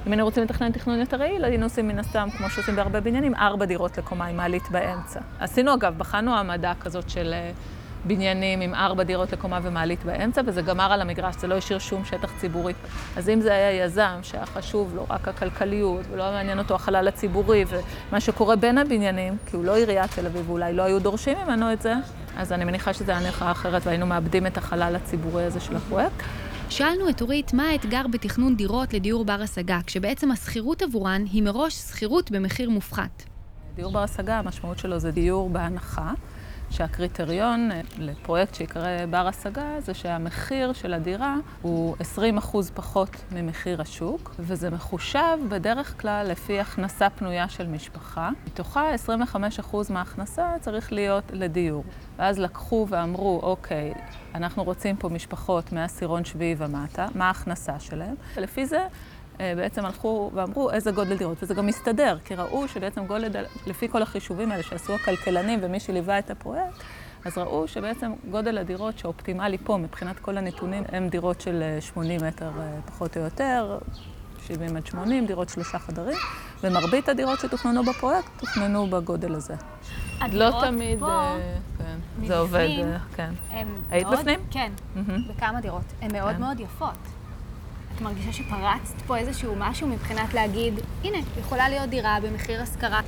אם 0.07 0.13
היינו 0.13 0.25
רוצים 0.25 0.43
לתכנן 0.45 0.73
תכנון 0.73 1.01
יותר 1.01 1.23
יעיל, 1.23 1.45
היינו 1.45 1.67
עושים 1.67 1.89
מן 1.89 1.99
הסתם, 1.99 2.29
כמו 2.39 2.51
שעושים 2.51 2.77
בהרבה 2.77 3.01
בניינים, 3.01 3.35
ארבע 3.35 3.65
דירות 3.65 3.99
לקומה 3.99 4.27
עם 4.27 4.37
מעלית 4.37 4.71
באמצע. 4.71 5.21
עשינו 5.41 5.75
אגב, 5.75 5.99
בחנו 5.99 6.35
העמדה 6.35 6.73
כזאת 6.81 7.11
של 7.11 7.33
אה, 7.33 7.51
בניינים 8.05 8.61
עם 8.61 8.75
ארבע 8.75 9.03
דירות 9.03 9.33
לקומה 9.33 9.59
ומעלית 9.63 10.05
באמצע, 10.05 10.41
וזה 10.47 10.63
גמר 10.63 10.93
על 10.93 11.01
המגרש, 11.01 11.35
זה 11.39 11.47
לא 11.47 11.55
השאיר 11.55 11.79
שום 11.79 12.05
שטח 12.05 12.31
ציבורי. 12.41 12.73
אז 13.17 13.29
אם 13.29 13.41
זה 13.41 13.53
היה 13.53 13.85
יזם 13.85 14.19
שהיה 14.23 14.47
חשוב 14.47 14.95
לו 14.95 15.07
רק 15.11 15.29
הכלכליות, 15.29 16.07
ולא 16.11 16.23
היה 16.23 16.33
מעניין 16.33 16.59
אותו 16.59 16.75
החלל 16.75 17.09
הציבורי, 17.09 17.65
ומה 17.69 18.21
שקורה 18.21 18.57
בין 18.57 18.79
הבניינים, 18.79 19.37
כי 19.47 19.57
הוא 19.57 19.65
לא 19.65 19.77
עיריית 19.77 20.11
תל 20.11 20.27
אביב, 20.27 20.51
ואולי 20.51 20.73
לא 20.73 20.83
היו 20.83 20.99
דורשים 20.99 21.39
ממנו 21.45 21.73
את 21.73 21.83
זה, 21.83 21.95
אז 22.37 22.53
אני 22.53 22.65
מניחה 22.65 22.93
שזה 22.93 23.13
היה 23.13 23.21
נראה 23.21 23.51
אחרת, 23.51 23.87
והיינו 23.87 24.07
מאבדים 24.07 24.47
את 24.47 24.59
החלל 24.59 24.97
הציבורי 24.97 25.45
הזה 25.45 25.61
של 25.61 25.77
הפרויקט. 25.77 26.25
שאלנו 26.69 27.09
את 27.09 27.23
אורית 27.23 27.53
מה 27.53 27.69
האתגר 27.69 28.03
בתכנון 28.11 28.57
דירות 28.57 28.95
לדיור 28.95 29.25
בר 29.25 29.43
השגה, 29.43 29.79
כשבעצם 29.87 30.31
השכירות 30.31 30.83
עבורן 30.83 31.25
היא 31.33 31.43
מראש 31.43 31.75
שכירות 31.75 32.31
במחיר 32.31 32.71
מופחת. 32.71 33.23
דיור 33.75 33.93
בר 33.93 34.03
השגה, 34.03 34.39
המשמעות 34.39 34.79
שלו 34.79 34.99
זה 34.99 35.11
דיור 35.11 35.51
בהנחה. 35.51 36.13
שהקריטריון 36.71 37.73
אה, 37.73 37.81
לפרויקט 37.99 38.55
שיקרא 38.55 39.07
בר 39.11 39.27
השגה 39.29 39.81
זה 39.81 39.95
שהמחיר 39.95 40.73
של 40.73 40.95
הדירה 40.95 41.37
הוא 41.63 41.97
20% 42.43 42.57
פחות 42.75 43.17
ממחיר 43.33 43.81
השוק, 43.83 44.35
וזה 44.39 44.71
מחושב 44.71 45.39
בדרך 45.49 46.01
כלל 46.01 46.27
לפי 46.31 46.61
הכנסה 46.61 47.11
פנויה 47.11 47.49
של 47.49 47.67
משפחה. 47.67 48.31
מתוכה 48.47 48.95
25% 49.35 49.77
מההכנסה 49.91 50.55
צריך 50.61 50.93
להיות 50.93 51.25
לדיור. 51.33 51.85
ואז 52.17 52.39
לקחו 52.39 52.87
ואמרו, 52.89 53.41
אוקיי, 53.43 53.93
אנחנו 54.35 54.65
רוצים 54.65 54.97
פה 54.97 55.09
משפחות 55.09 55.73
מעשירון 55.73 56.25
שביעי 56.25 56.55
ומטה, 56.59 57.07
מה 57.15 57.27
ההכנסה 57.27 57.81
שלהם? 57.81 58.15
ולפי 58.37 58.67
זה 58.67 58.87
בעצם 59.57 59.85
הלכו 59.85 60.31
ואמרו 60.35 60.71
איזה 60.71 60.91
גודל 60.91 61.17
דירות, 61.17 61.43
וזה 61.43 61.55
גם 61.55 61.67
מסתדר, 61.67 62.17
כי 62.25 62.35
ראו 62.35 62.69
שבעצם 62.69 63.07
גודל, 63.07 63.45
לפי 63.67 63.89
כל 63.89 64.03
החישובים 64.03 64.53
האלה 64.53 64.63
שעשו 64.63 64.95
הכלכלנים 64.95 65.59
ומי 65.63 65.81
שליווה 65.81 66.19
את 66.19 66.31
הפרויקט, 66.31 66.83
אז 67.25 67.39
ראו 67.39 67.69
שבעצם 67.69 68.13
גודל 68.31 68.59
הדירות 68.59 68.99
שאופטימלי 68.99 69.59
פה 69.59 69.77
מבחינת 69.77 70.19
כל 70.19 70.39
הנתונים 70.39 70.83
הם 70.89 71.09
דירות 71.09 71.41
של 71.41 71.63
80 71.81 72.21
אה, 72.21 72.29
מטר 72.29 72.51
אה, 72.59 72.79
פחות 72.87 73.17
או 73.17 73.23
יותר, 73.23 73.79
70 74.47 74.77
עד 74.77 74.87
80, 74.87 75.27
דירות 75.27 75.49
שלושה 75.49 75.79
חדרים, 75.79 76.17
ומרבית 76.63 77.09
הדירות 77.09 77.41
שתוכננו 77.41 77.85
בפרויקט 77.85 78.29
תוכננו 78.39 78.87
בגודל 78.87 79.35
הזה. 79.35 79.55
לא 80.33 80.61
תמיד, 80.61 80.99
פה, 80.99 81.35
כן, 81.79 82.27
זה 82.27 82.39
עובד, 82.39 82.69
כן. 83.17 83.31
היית 83.91 84.07
מאוד, 84.07 84.19
בפנים? 84.19 84.41
כן, 84.51 84.73
mm-hmm. 84.97 85.33
בכמה 85.37 85.61
דירות. 85.61 85.85
הן 86.01 86.13
מאוד 86.13 86.35
כן. 86.35 86.41
מאוד 86.41 86.61
יפות. 86.61 87.20
את 87.97 88.01
מרגישה 88.01 88.33
שפרצת 88.33 89.01
פה 89.07 89.17
איזשהו 89.17 89.55
משהו 89.57 89.89
מבחינת 89.89 90.35
להגיד, 90.35 90.75
הנה, 91.05 91.19
יכולה 91.41 91.69
להיות 91.69 91.91
דירה 91.91 92.19
במחיר 92.23 92.63
השכרה. 92.63 93.01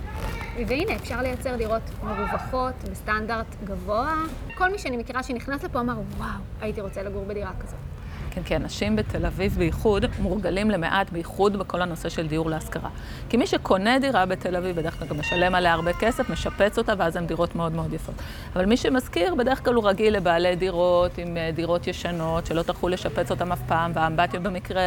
והנה, 0.68 0.96
אפשר 0.96 1.22
לייצר 1.22 1.56
דירות 1.56 1.82
מרווחות, 2.02 2.74
בסטנדרט 2.90 3.46
גבוה. 3.64 4.14
כל 4.54 4.72
מי 4.72 4.78
שאני 4.78 4.96
מכירה 4.96 5.22
שנכנס 5.22 5.64
לפה 5.64 5.80
אמר, 5.80 5.94
וואו, 6.16 6.28
הייתי 6.60 6.80
רוצה 6.80 7.02
לגור 7.02 7.24
בדירה 7.24 7.50
כזאת. 7.60 7.91
כן, 8.34 8.40
כן, 8.44 8.62
אנשים 8.62 8.96
בתל 8.96 9.26
אביב 9.26 9.54
בייחוד 9.58 10.04
מורגלים 10.18 10.70
למעט, 10.70 11.10
בייחוד 11.10 11.56
בכל 11.56 11.82
הנושא 11.82 12.08
של 12.08 12.26
דיור 12.26 12.50
להשכרה. 12.50 12.88
כי 13.28 13.36
מי 13.36 13.46
שקונה 13.46 13.98
דירה 13.98 14.26
בתל 14.26 14.56
אביב, 14.56 14.76
בדרך 14.76 14.98
כלל 14.98 15.08
גם 15.08 15.20
משלם 15.20 15.54
עליה 15.54 15.72
הרבה 15.72 15.92
כסף, 15.92 16.30
משפץ 16.30 16.78
אותה, 16.78 16.92
ואז 16.98 17.16
הן 17.16 17.26
דירות 17.26 17.54
מאוד 17.54 17.72
מאוד 17.72 17.92
יפות. 17.92 18.14
אבל 18.56 18.66
מי 18.66 18.76
שמשכיר, 18.76 19.34
בדרך 19.34 19.64
כלל 19.64 19.74
הוא 19.74 19.88
רגיל 19.88 20.16
לבעלי 20.16 20.56
דירות 20.56 21.18
עם 21.18 21.36
אה, 21.36 21.50
דירות 21.54 21.86
ישנות, 21.86 22.46
שלא 22.46 22.62
טרחו 22.62 22.88
לשפץ 22.88 23.30
אותן 23.30 23.52
אף 23.52 23.60
פעם, 23.66 23.92
והאמבטיות 23.94 24.42
במקרה 24.42 24.82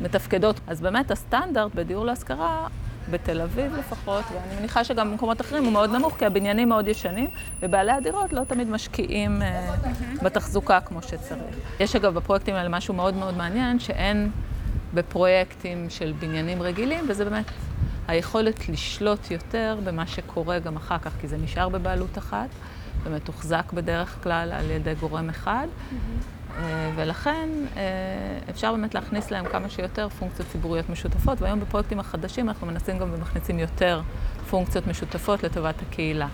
מתפקדות. 0.00 0.60
אז 0.66 0.80
באמת 0.80 1.10
הסטנדרט 1.10 1.74
בדיור 1.74 2.06
להשכרה 2.06 2.66
בתל 3.10 3.40
אביב 3.40 3.76
לפחות, 3.76 4.24
ואני 4.34 4.60
מניחה 4.60 4.84
שגם 4.84 5.10
במקומות 5.10 5.40
אחרים 5.40 5.64
הוא 5.64 5.72
מאוד 5.72 5.90
נמוך, 5.90 6.14
כי 6.18 6.26
הבניינים 6.26 6.68
מאוד 6.68 6.88
ישנים, 6.88 7.26
ובעלי 7.60 7.92
הדירות 7.92 8.32
לא 8.32 8.42
תמיד 8.44 8.68
משקיעים 8.68 9.42
uh, 9.42 10.24
בתחזוקה 10.24 10.80
כמו 10.80 11.02
שצריך. 11.02 11.56
יש 11.80 11.96
אגב 11.96 12.14
בפרויקטים 12.14 12.54
האלה 12.54 12.68
משהו 12.68 12.94
מאוד 12.94 13.14
מאוד 13.14 13.36
מעניין, 13.36 13.78
שאין 13.78 14.30
בפרויקטים 14.94 15.90
של 15.90 16.12
בניינים 16.18 16.62
רגילים, 16.62 17.04
וזה 17.08 17.24
באמת 17.24 17.50
היכולת 18.08 18.68
לשלוט 18.68 19.30
יותר 19.30 19.78
במה 19.84 20.06
שקורה 20.06 20.58
גם 20.58 20.76
אחר 20.76 20.98
כך, 20.98 21.12
כי 21.20 21.28
זה 21.28 21.36
נשאר 21.36 21.68
בבעלות 21.68 22.18
אחת, 22.18 22.48
ומתוחזק 23.04 23.72
בדרך 23.72 24.22
כלל 24.22 24.52
על 24.52 24.70
ידי 24.70 24.94
גורם 24.94 25.28
אחד. 25.28 25.66
Mm-hmm. 25.66 26.35
אה, 26.58 26.90
ולכן 26.96 27.48
אה, 27.76 27.82
אפשר 28.50 28.72
באמת 28.72 28.94
להכניס 28.94 29.30
להם 29.30 29.44
כמה 29.44 29.70
שיותר 29.70 30.08
פונקציות 30.08 30.48
ציבוריות 30.52 30.90
משותפות, 30.90 31.42
והיום 31.42 31.60
בפרויקטים 31.60 32.00
החדשים 32.00 32.48
אנחנו 32.48 32.66
מנסים 32.66 32.98
גם 32.98 33.08
ומכניסים 33.14 33.58
יותר 33.58 34.00
פונקציות 34.50 34.86
משותפות 34.86 35.42
לטובת 35.42 35.82
הקהילה. 35.82 36.28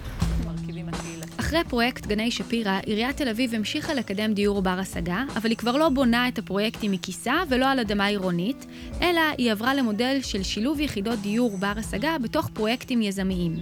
אחרי 1.37 1.65
פרויקט 1.69 2.07
גני 2.07 2.31
שפירא, 2.31 2.79
עיריית 2.87 3.17
תל 3.17 3.29
אביב 3.29 3.55
המשיכה 3.55 3.95
לקדם 3.95 4.35
דיור 4.35 4.63
בר 4.63 4.79
השגה, 4.79 5.23
אבל 5.37 5.51
היא 5.51 5.59
כבר 5.59 5.77
לא 5.77 5.89
בונה 5.89 6.29
את 6.29 6.39
הפרויקטים 6.39 6.93
מכיסה 6.93 7.35
ולא 7.49 7.71
על 7.71 7.81
אדמה 7.81 8.07
עירונית, 8.07 8.67
אלא 9.01 9.21
היא 9.39 9.53
עברה 9.53 9.75
למודל 9.75 10.19
של 10.23 10.43
שילוב 10.43 10.81
יחידות 10.81 11.19
דיור 11.19 11.59
בר 11.59 11.73
השגה 11.77 12.17
בתוך 12.23 12.51
פרויקטים 12.55 13.03
יזמיים. 13.03 13.57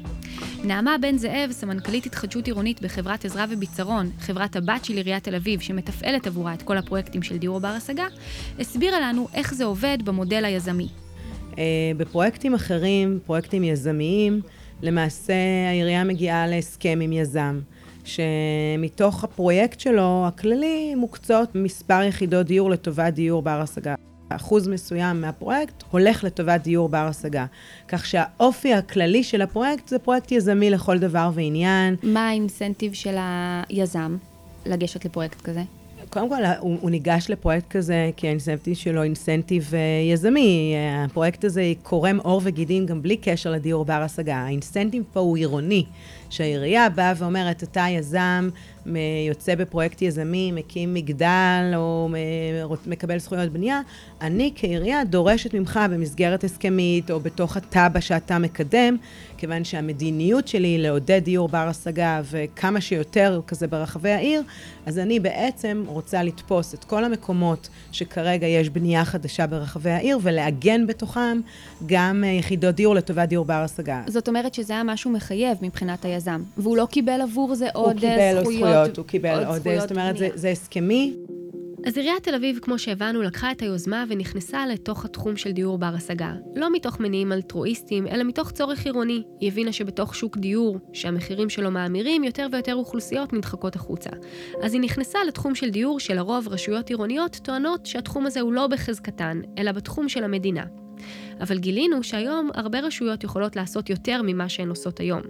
נעמה 0.65 0.97
בן 1.01 1.17
זאב, 1.17 1.51
סמנכ"לית 1.53 2.07
התחדשות 2.07 2.47
עירונית 2.47 2.83
בחברת 2.83 3.25
עזרא 3.25 3.47
וביצרון, 3.51 4.11
חברת 4.21 4.57
הבת 4.57 4.85
של 4.85 4.95
עיריית 4.95 5.25
תל 5.25 5.35
אביב, 5.35 5.61
שמתפעלת 5.61 6.27
עבורה 6.27 6.55
את 6.55 6.63
כל 6.63 6.79
הפרויקטים 6.79 7.23
של 7.23 7.39
דיור 7.39 7.61
בר 7.61 7.69
השגה, 7.69 8.07
הסבירה 8.59 9.01
לנו 9.01 9.29
איך 9.35 9.55
זה 9.55 9.65
עובד 9.65 9.99
במודל 10.05 10.45
היזמי. 10.45 10.89
אה, 11.59 11.65
בפרויקטים 11.97 12.55
אחרים, 12.55 13.19
פרויקטים 13.27 13.65
יזמיים, 13.65 14.41
למעשה 14.83 15.35
העירייה 15.69 16.05
מגיעה 16.05 16.47
להסכם 16.47 16.99
עם 17.03 17.13
יזם. 17.13 17.61
שמתוך 18.05 19.25
הפרויקט 19.25 19.81
שלו, 19.81 20.25
הכללי, 20.27 20.95
מוקצות 20.95 21.55
מספר 21.55 22.03
יחידות 22.03 22.47
דיור 22.47 22.71
לטובת 22.71 23.15
דיור 23.15 23.43
בר 23.43 23.61
השגה. 23.61 23.95
אחוז 24.31 24.69
מסוים 24.69 25.21
מהפרויקט 25.21 25.83
הולך 25.91 26.25
לטובת 26.25 26.61
דיור 26.61 26.89
בר 26.89 27.07
השגה. 27.11 27.47
כך 27.89 28.07
שהאופי 28.07 28.75
הכללי 28.75 29.25
של 29.25 29.43
הפרויקט 29.43 29.89
זה 29.89 29.99
פרויקט 29.99 30.33
יזמי 30.33 30.71
לכל 30.71 30.99
דבר 30.99 31.31
ועניין. 31.35 31.97
מה 32.03 32.29
האינסנטיב 32.29 32.93
של 32.93 33.17
היזם 33.69 34.17
לגשת 34.67 35.05
לפרויקט 35.05 35.41
כזה? 35.41 35.63
קודם 36.11 36.29
כל, 36.29 36.45
הוא, 36.61 36.79
הוא 36.81 36.91
ניגש 36.91 37.27
לפרויקט 37.31 37.69
כזה 37.71 38.11
כי 38.17 38.27
האינסנטיב 38.27 38.75
שלו 38.75 39.03
אינסנטיב 39.03 39.71
uh, 39.71 40.13
יזמי. 40.13 40.75
הפרויקט 41.05 41.45
הזה 41.45 41.73
קורם 41.83 42.19
עור 42.23 42.41
וגידים 42.45 42.87
גם 42.87 43.03
בלי 43.03 43.17
קשר 43.17 43.51
לדיור 43.51 43.85
בר 43.85 44.03
השגה. 44.03 44.37
האינסנטיב 44.37 45.03
פה 45.13 45.21
הוא 45.21 45.37
עירוני. 45.37 45.85
שהעירייה 46.31 46.89
באה 46.89 47.13
ואומרת, 47.17 47.63
אתה 47.63 47.85
יזם, 47.91 48.49
יוצא 49.29 49.55
בפרויקט 49.55 50.03
יזמי, 50.03 50.53
מקים 50.53 50.95
מגדל 50.95 51.73
או 51.77 52.09
מקבל 52.87 53.19
זכויות 53.19 53.53
בנייה, 53.53 53.81
אני 54.21 54.53
כעירייה 54.55 55.05
דורשת 55.05 55.55
ממך 55.55 55.81
במסגרת 55.91 56.45
הסכמית 56.45 57.11
או 57.11 57.21
בתוך 57.21 57.57
הטאבה 57.57 58.01
שאתה 58.01 58.39
מקדם, 58.39 58.97
כיוון 59.37 59.65
שהמדיניות 59.65 60.49
שלי 60.49 60.69
היא 60.69 60.79
לעודד 60.79 61.21
דיור 61.25 61.49
בר 61.49 61.69
השגה 61.69 62.21
וכמה 62.31 62.81
שיותר 62.81 63.41
כזה 63.47 63.67
ברחבי 63.67 64.11
העיר, 64.11 64.43
אז 64.87 64.99
אני 64.99 65.21
בעצם 65.21 65.85
רוצה 65.87 66.23
לתפוס 66.23 66.75
את 66.75 66.85
כל 66.85 67.05
המקומות 67.05 67.69
שכרגע 67.93 68.47
יש 68.47 68.69
בנייה 68.69 69.05
חדשה 69.05 69.47
ברחבי 69.47 69.91
העיר 69.91 70.19
ולעגן 70.23 70.87
בתוכם 70.87 71.41
גם 71.87 72.25
יחידות 72.39 72.75
דיור 72.75 72.95
לטובת 72.95 73.29
דיור 73.29 73.45
בר 73.45 73.55
השגה. 73.55 74.03
זאת 74.07 74.29
אומרת 74.29 74.55
שזה 74.55 74.73
היה 74.73 74.83
משהו 74.83 75.11
מחייב 75.11 75.59
מבחינת 75.63 76.05
היזם, 76.05 76.43
והוא 76.57 76.77
לא 76.77 76.87
קיבל 76.91 77.21
עבור 77.23 77.55
זה 77.55 77.69
עוד 77.75 78.05
זכויות. 78.41 78.80
הוא 78.97 79.05
קיבל 79.07 79.45
עוד 79.45 79.59
זכויות, 79.59 79.59
הוא 79.59 79.59
קיבל 79.59 79.73
עוד, 79.73 79.81
זאת 79.81 79.91
אומרת, 79.91 80.17
זה, 80.17 80.29
זה 80.35 80.51
הסכמי. 80.51 81.15
אז 81.87 81.97
עיריית 81.97 82.23
תל 82.23 82.35
אביב, 82.35 82.59
כמו 82.63 82.79
שהבנו, 82.79 83.23
לקחה 83.23 83.53
את 83.53 83.63
היוזמה 83.63 84.05
ונכנסה 84.09 84.67
לתוך 84.67 85.05
התחום 85.05 85.37
של 85.37 85.53
דיור 85.53 85.79
בר 85.79 85.93
השגה. 85.97 86.33
לא 86.57 86.73
מתוך 86.73 87.01
מניעים 87.01 87.33
אלטרואיסטיים, 87.33 88.07
אלא 88.07 88.25
מתוך 88.25 88.51
צורך 88.51 88.85
עירוני. 88.85 89.23
היא 89.41 89.49
הבינה 89.49 89.73
שבתוך 89.73 90.15
שוק 90.15 90.37
דיור, 90.37 90.79
שהמחירים 90.93 91.51
שלו 91.51 91.71
מאמירים, 91.71 92.25
יותר 92.25 92.47
ויותר 92.53 92.75
אוכלוסיות 92.75 93.33
נדחקות 93.33 93.77
החוצה. 93.77 94.11
אז 94.63 94.75
היא 94.75 94.81
נכנסה 94.81 95.19
לתחום 95.29 95.55
של 95.55 95.71
דיור 95.71 96.01
שלרוב 96.01 96.49
רשויות 96.49 96.89
עירוניות 96.89 97.41
טוענות 97.43 97.87
שהתחום 97.87 98.27
הזה 98.27 98.41
הוא 98.41 98.53
לא 98.53 98.67
בחזקתן, 98.67 99.41
אלא 99.59 99.73
בתחום 99.73 100.09
של 100.09 100.25
המדינה. 100.25 100.65
אבל 101.41 101.59
גילינו 101.59 102.03
שהיום 102.03 102.51
הרבה 102.55 102.81
רשויות 102.81 103.25
יכולות 103.25 103.57
לעשות 103.57 103.91
יותר 103.91 104.21
ממה 104.25 104.49
שהן 104.49 104.69
עושות 104.69 105.01
היום. 105.01 105.23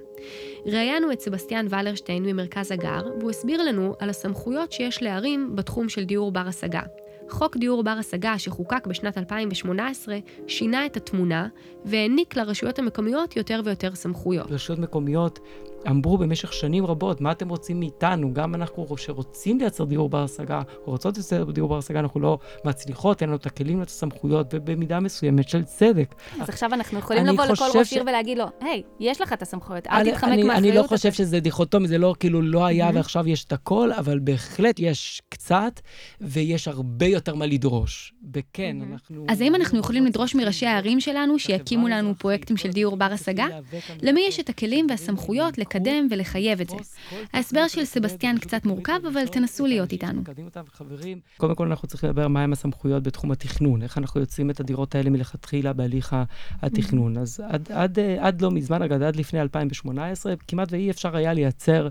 ראיינו 0.66 1.12
את 1.12 1.20
סבסטיאן 1.20 1.66
ולרשטיין 1.70 2.22
ממרכז 2.22 2.72
הגר, 2.72 3.02
והוא 3.18 3.30
הסביר 3.30 3.62
לנו 3.62 3.94
על 3.98 4.10
הסמכויות 4.10 4.72
שיש 4.72 5.02
לערים 5.02 5.56
בתחום 5.56 5.88
של 5.88 6.04
דיור 6.04 6.32
בר 6.32 6.44
השגה. 6.46 6.82
חוק 7.30 7.56
דיור 7.56 7.82
בר 7.82 7.90
השגה 7.90 8.38
שחוקק 8.38 8.86
בשנת 8.86 9.18
2018 9.18 10.18
שינה 10.46 10.86
את 10.86 10.96
התמונה 10.96 11.48
והעניק 11.84 12.37
לרשויות 12.37 12.78
המקומיות 12.78 13.37
יותר 13.37 13.60
ויותר 13.64 13.94
סמכויות. 13.94 14.50
רשויות 14.50 14.80
מקומיות 14.80 15.38
אמרו 15.88 16.18
במשך 16.18 16.52
שנים 16.52 16.87
רבות, 16.87 17.20
מה 17.20 17.32
אתם 17.32 17.49
רוצים 17.49 17.80
מאיתנו? 17.80 18.34
גם 18.34 18.54
אנחנו 18.54 18.96
שרוצים 18.96 19.58
לייצר 19.58 19.84
דיור 19.84 20.08
בר 20.08 20.25
השגה, 20.25 20.62
או 20.87 20.92
רוצות 20.92 21.16
לייצר 21.16 21.50
דיור 21.50 21.68
בר 21.68 21.78
השגה, 21.78 22.00
אנחנו 22.00 22.20
לא 22.20 22.38
מצליחות, 22.64 23.22
אין 23.22 23.28
לנו 23.28 23.37
את 23.37 23.46
הכלים 23.46 23.80
ואת 23.80 23.88
הסמכויות, 23.88 24.46
ובמידה 24.52 25.00
מסוימת 25.00 25.49
של 25.49 25.64
צדק. 25.64 26.14
אז 26.40 26.49
עכשיו 26.49 26.75
אנחנו 26.75 26.99
יכולים 26.99 27.26
לבוא 27.26 27.44
לכל 27.44 27.64
ראש 27.75 27.92
עיר 27.92 28.02
ולהגיד 28.02 28.38
לו, 28.38 28.44
היי, 28.60 28.82
יש 29.00 29.20
לך 29.20 29.32
את 29.32 29.42
הסמכויות, 29.42 29.87
אל 29.87 30.10
תתחמק 30.10 30.22
מהאחריות. 30.22 30.56
אני 30.56 30.72
לא 30.72 30.82
חושב 30.82 31.12
שזה 31.12 31.40
דיכוטומי, 31.40 31.88
זה 31.88 31.99
לא 31.99 32.14
כאילו 32.20 32.42
לא 32.42 32.66
היה 32.66 32.90
ועכשיו 32.94 33.28
יש 33.28 33.44
את 33.44 33.52
הכל, 33.52 33.92
אבל 33.92 34.18
בהחלט 34.18 34.76
יש 34.78 35.22
קצת, 35.28 35.80
ויש 36.20 36.68
הרבה 36.68 37.06
יותר 37.06 37.34
מה 37.34 37.46
לדרוש. 37.46 38.14
וכן, 38.34 38.76
אנחנו... 38.92 39.26
אז 39.28 39.40
האם 39.40 39.54
אנחנו 39.54 39.78
יכולים 39.78 40.06
לדרוש 40.06 40.34
מראשי 40.34 40.66
הערים 40.66 41.00
שלנו 41.00 41.38
שיקימו 41.70 41.88
לנו 41.88 42.14
פרויקטים 42.14 42.56
של 42.56 42.70
דיור 42.70 42.96
בר 42.96 43.12
השגה? 43.12 43.46
למי 44.02 44.20
יש 44.28 44.40
את 44.40 44.48
הכלים 44.48 44.86
והסמכויות 44.90 45.58
לקדם 45.58 46.08
ולחייב 46.10 46.60
את 46.60 46.68
זה? 46.68 46.76
ההסבר 47.32 47.68
של 47.68 47.84
סבסטיאן 47.84 48.38
קצת 48.38 48.64
מורכב, 48.64 49.06
אבל 49.12 49.26
תנסו 49.26 49.66
להיות 49.66 49.92
איתנו. 49.92 50.22
קודם 51.36 51.54
כל 51.54 51.66
אנחנו 51.66 51.88
צריכים 51.88 52.10
לדבר 52.10 52.28
מהם 52.28 52.52
הסמכויות 52.52 53.02
בתחום 53.02 53.32
התכנון, 53.32 53.82
איך 53.82 53.98
אנחנו 53.98 54.20
יוצרים 54.20 54.50
את 54.50 54.60
הדירות 54.60 54.94
האלה 54.94 55.10
מלכתחילה 55.10 55.72
בהליך 55.72 56.16
התכנון. 56.62 57.18
אז 57.18 57.42
עד, 57.48 57.72
עד, 57.72 57.98
עד 58.18 58.42
לא 58.42 58.50
מזמן, 58.50 58.82
אגב, 58.82 59.02
עד 59.02 59.16
לפני 59.16 59.40
2018, 59.40 60.34
כמעט 60.48 60.72
ואי 60.72 60.90
אפשר 60.90 61.16
היה 61.16 61.32
לייצר 61.32 61.88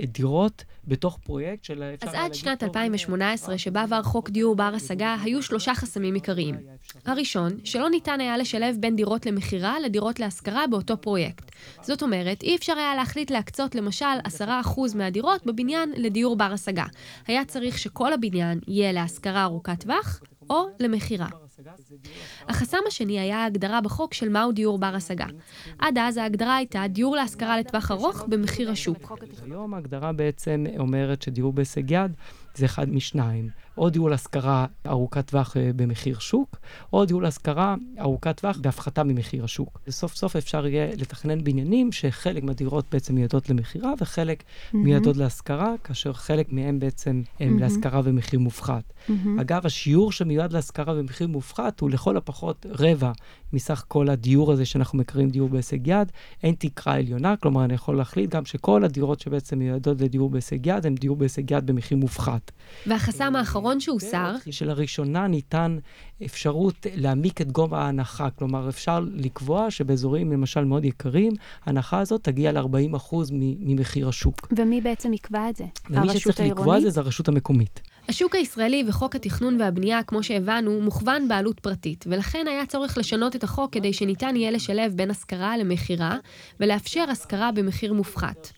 דירות 0.00 0.64
בתוך 0.84 1.18
פרויקט 1.24 1.64
של... 1.64 1.82
אז 2.00 2.14
עד 2.14 2.34
שנת 2.34 2.62
2018, 2.62 3.58
שבה 3.58 3.82
עבר 3.82 4.02
חוק 4.02 4.30
דיור 4.30 4.56
בר 4.56 4.72
השגה, 4.74 5.16
היו 5.22 5.42
שלושה 5.42 5.74
חסמים 5.74 6.14
עיקריים. 6.14 6.54
הראשון, 7.06 7.52
שלא 7.64 7.90
ניתן 7.90 8.20
היה 8.20 8.36
לשלב 8.36 8.76
בין 8.80 8.96
דירות 8.96 9.17
למכירה 9.26 9.80
לדירות 9.80 10.20
להשכרה 10.20 10.66
באותו 10.66 10.96
פרויקט. 10.96 11.50
זאת 11.82 12.02
אומרת, 12.02 12.42
אי 12.42 12.56
אפשר 12.56 12.72
היה 12.72 12.94
להחליט 12.94 13.30
להקצות 13.30 13.74
למשל 13.74 14.06
10% 14.40 14.44
מהדירות 14.94 15.46
בבניין 15.46 15.92
לדיור 15.96 16.36
בר 16.36 16.52
השגה. 16.52 16.84
היה 17.26 17.44
צריך 17.44 17.78
שכל 17.78 18.12
הבניין 18.12 18.60
יהיה 18.68 18.92
להשכרה 18.92 19.44
ארוכת 19.44 19.82
טווח 19.82 20.20
או 20.50 20.66
למכירה. 20.80 21.28
החסם 22.48 22.78
השני 22.86 23.20
היה 23.20 23.38
ההגדרה 23.38 23.80
בחוק 23.80 24.14
של 24.14 24.28
מהו 24.28 24.52
דיור 24.52 24.78
בר 24.78 24.94
השגה. 24.94 25.26
עד 25.78 25.98
אז 25.98 26.16
ההגדרה 26.16 26.56
הייתה 26.56 26.84
דיור 26.88 27.16
להשכרה 27.16 27.58
לטווח 27.58 27.90
ארוך 27.90 28.24
במחיר 28.28 28.70
השוק. 28.70 29.12
היום 29.44 29.74
ההגדרה 29.74 30.12
בעצם 30.12 30.64
אומרת 30.78 31.22
שדיור 31.22 31.52
בהישג 31.52 31.90
יד 31.90 32.12
זה 32.54 32.64
אחד 32.64 32.88
משניים. 32.88 33.48
או 33.78 33.90
דיור 33.90 34.10
להשכרה 34.10 34.66
ארוכת 34.86 35.26
טווח 35.26 35.56
אה, 35.56 35.70
במחיר 35.76 36.18
שוק, 36.18 36.56
או 36.92 37.04
דיור 37.04 37.22
להשכרה 37.22 37.74
ארוכת 38.00 38.40
טווח 38.40 38.58
בהפחתה 38.58 39.04
ממחיר 39.04 39.44
השוק. 39.44 39.80
וסוף 39.88 40.14
סוף 40.14 40.36
אפשר 40.36 40.66
יהיה 40.66 40.86
לתכנן 40.96 41.44
בניינים 41.44 41.92
שחלק 41.92 42.42
מהדירות 42.42 42.84
בעצם 42.92 43.14
מיועדות 43.14 43.50
למכירה 43.50 43.92
וחלק 44.00 44.42
mm-hmm. 44.42 44.76
מיועדות 44.76 45.16
להשכרה, 45.16 45.74
כאשר 45.84 46.12
חלק 46.12 46.52
מהם 46.52 46.78
בעצם 46.78 47.22
הם 47.40 47.56
mm-hmm. 47.56 47.60
להשכרה 47.60 48.02
במחיר 48.02 48.40
מופחת. 48.40 48.82
Mm-hmm. 49.08 49.40
אגב, 49.40 49.66
השיעור 49.66 50.12
שמיועד 50.12 50.52
להשכרה 50.52 50.94
במחיר 50.94 51.28
מופחת 51.28 51.80
הוא 51.80 51.90
לכל 51.90 52.16
הפחות 52.16 52.66
רבע 52.68 53.12
מסך 53.52 53.84
כל 53.88 54.08
הדיור 54.08 54.52
הזה 54.52 54.64
שאנחנו 54.64 54.98
מכירים 54.98 55.30
דיור 55.30 55.48
בהישג 55.48 55.86
יד. 55.86 56.12
אין 56.42 56.54
תקרה 56.58 56.94
עליונה, 56.94 57.36
כלומר 57.36 57.64
אני 57.64 57.74
יכול 57.74 57.96
להחליט 57.96 58.30
גם 58.30 58.44
שכל 58.44 58.84
הדירות 58.84 59.20
שבעצם 59.20 59.58
מיועדות 59.58 60.00
לדיור 60.00 60.30
בהישג 60.30 60.66
יד 60.66 60.86
הם 60.86 60.94
דיור 60.94 61.16
בהישג 61.16 61.50
יד 61.50 61.66
במחיר 61.66 61.98
מופחת. 61.98 62.50
והחסם 62.86 63.36
האחרון 63.36 63.67
שהוסר... 63.80 64.34
שלראשונה 64.50 65.26
ניתן 65.26 65.78
אפשרות 66.24 66.86
להעמיק 66.94 67.40
את 67.40 67.52
גובה 67.52 67.78
ההנחה. 67.78 68.30
כלומר, 68.30 68.68
אפשר 68.68 69.00
לקבוע 69.14 69.70
שבאזורים 69.70 70.32
למשל 70.32 70.64
מאוד 70.64 70.84
יקרים, 70.84 71.32
ההנחה 71.64 72.00
הזאת 72.00 72.24
תגיע 72.24 72.52
ל-40% 72.52 73.16
ממחיר 73.32 74.08
השוק. 74.08 74.52
ומי 74.56 74.80
בעצם 74.80 75.12
יקבע 75.12 75.50
את 75.50 75.56
זה? 75.56 75.64
ומי 75.90 76.18
שצריך 76.18 76.40
לקבוע 76.40 76.76
את 76.76 76.82
זה 76.82 76.90
זה 76.90 77.00
הרשות 77.00 77.28
המקומית. 77.28 77.80
השוק 78.08 78.34
הישראלי 78.34 78.84
וחוק 78.88 79.16
התכנון 79.16 79.60
והבנייה, 79.60 80.02
כמו 80.02 80.22
שהבנו, 80.22 80.80
מוכוון 80.80 81.28
בעלות 81.28 81.60
פרטית, 81.60 82.04
ולכן 82.08 82.46
היה 82.48 82.66
צורך 82.66 82.98
לשנות 82.98 83.36
את 83.36 83.44
החוק 83.44 83.72
כדי 83.72 83.92
שניתן 83.92 84.36
יהיה 84.36 84.50
לשלב 84.50 84.92
בין 84.96 85.10
השכרה 85.10 85.56
למכירה, 85.56 86.16
ולאפשר 86.60 87.04
השכרה 87.10 87.52
במחיר 87.52 87.92
מופחת. 87.92 88.48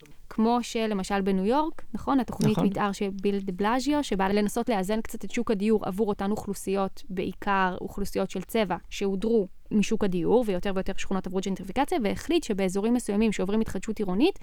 כמו 0.41 0.59
שלמשל 0.63 1.21
בניו 1.21 1.45
יורק, 1.45 1.83
נכון? 1.95 2.21
התוכנית 2.21 2.53
נכון. 2.53 2.67
מתאר 2.67 2.93
של 2.93 3.09
ביל 3.23 3.39
דה 3.39 3.53
בלאז'יו, 3.53 4.05
שבאה 4.05 4.29
לנסות 4.29 4.69
לאזן 4.69 5.01
קצת 5.01 5.25
את 5.25 5.31
שוק 5.31 5.51
הדיור 5.51 5.87
עבור 5.87 6.09
אותן 6.09 6.31
אוכלוסיות, 6.31 7.03
בעיקר 7.11 7.77
אוכלוסיות 7.81 8.31
של 8.31 8.43
צבע, 8.43 8.77
שהודרו 8.91 9.49
משוק 9.71 10.05
הדיור, 10.05 10.45
ויותר 10.47 10.73
ויותר 10.75 10.93
שכונות 10.97 11.27
עברו 11.27 11.41
ג'נטריפיקציה, 11.43 11.99
והחליט 12.05 12.45
שבאזורים 12.45 12.95
מסוימים 12.95 13.33
שעוברים 13.33 13.61
התחדשות 13.61 13.99
עירונית, 13.99 14.39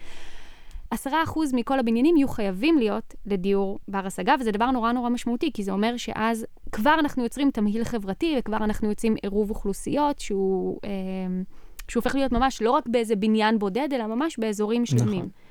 עשרה 0.91 1.23
אחוז 1.23 1.53
מכל 1.53 1.79
הבניינים 1.79 2.17
יהיו 2.17 2.27
חייבים 2.27 2.77
להיות 2.77 3.15
לדיור 3.25 3.79
בר 3.87 4.05
השגה, 4.05 4.35
וזה 4.39 4.51
דבר 4.51 4.71
נורא 4.71 4.91
נורא 4.91 5.09
משמעותי, 5.09 5.51
כי 5.53 5.63
זה 5.63 5.71
אומר 5.71 5.97
שאז 5.97 6.45
כבר 6.71 6.95
אנחנו 6.99 7.23
יוצרים 7.23 7.51
תמהיל 7.51 7.83
חברתי, 7.83 8.35
וכבר 8.39 8.57
אנחנו 8.57 8.89
יוצרים 8.89 9.15
עירוב 9.21 9.49
אוכלוסיות 9.49 10.19
שהוא, 10.19 10.79
אה, 10.83 10.89
שהוא 11.87 12.01
הופך 12.01 12.15
להיות 12.15 12.31
ממש 12.31 12.61
לא 12.61 12.71
רק 12.71 12.87
באיזה 12.87 13.15
בניין 13.15 13.59
בודד, 13.59 13.87
אלא 13.93 14.07
ממש 14.07 14.39
באזורים 14.39 14.85
שלמים. 14.85 15.19
נכון. 15.19 15.46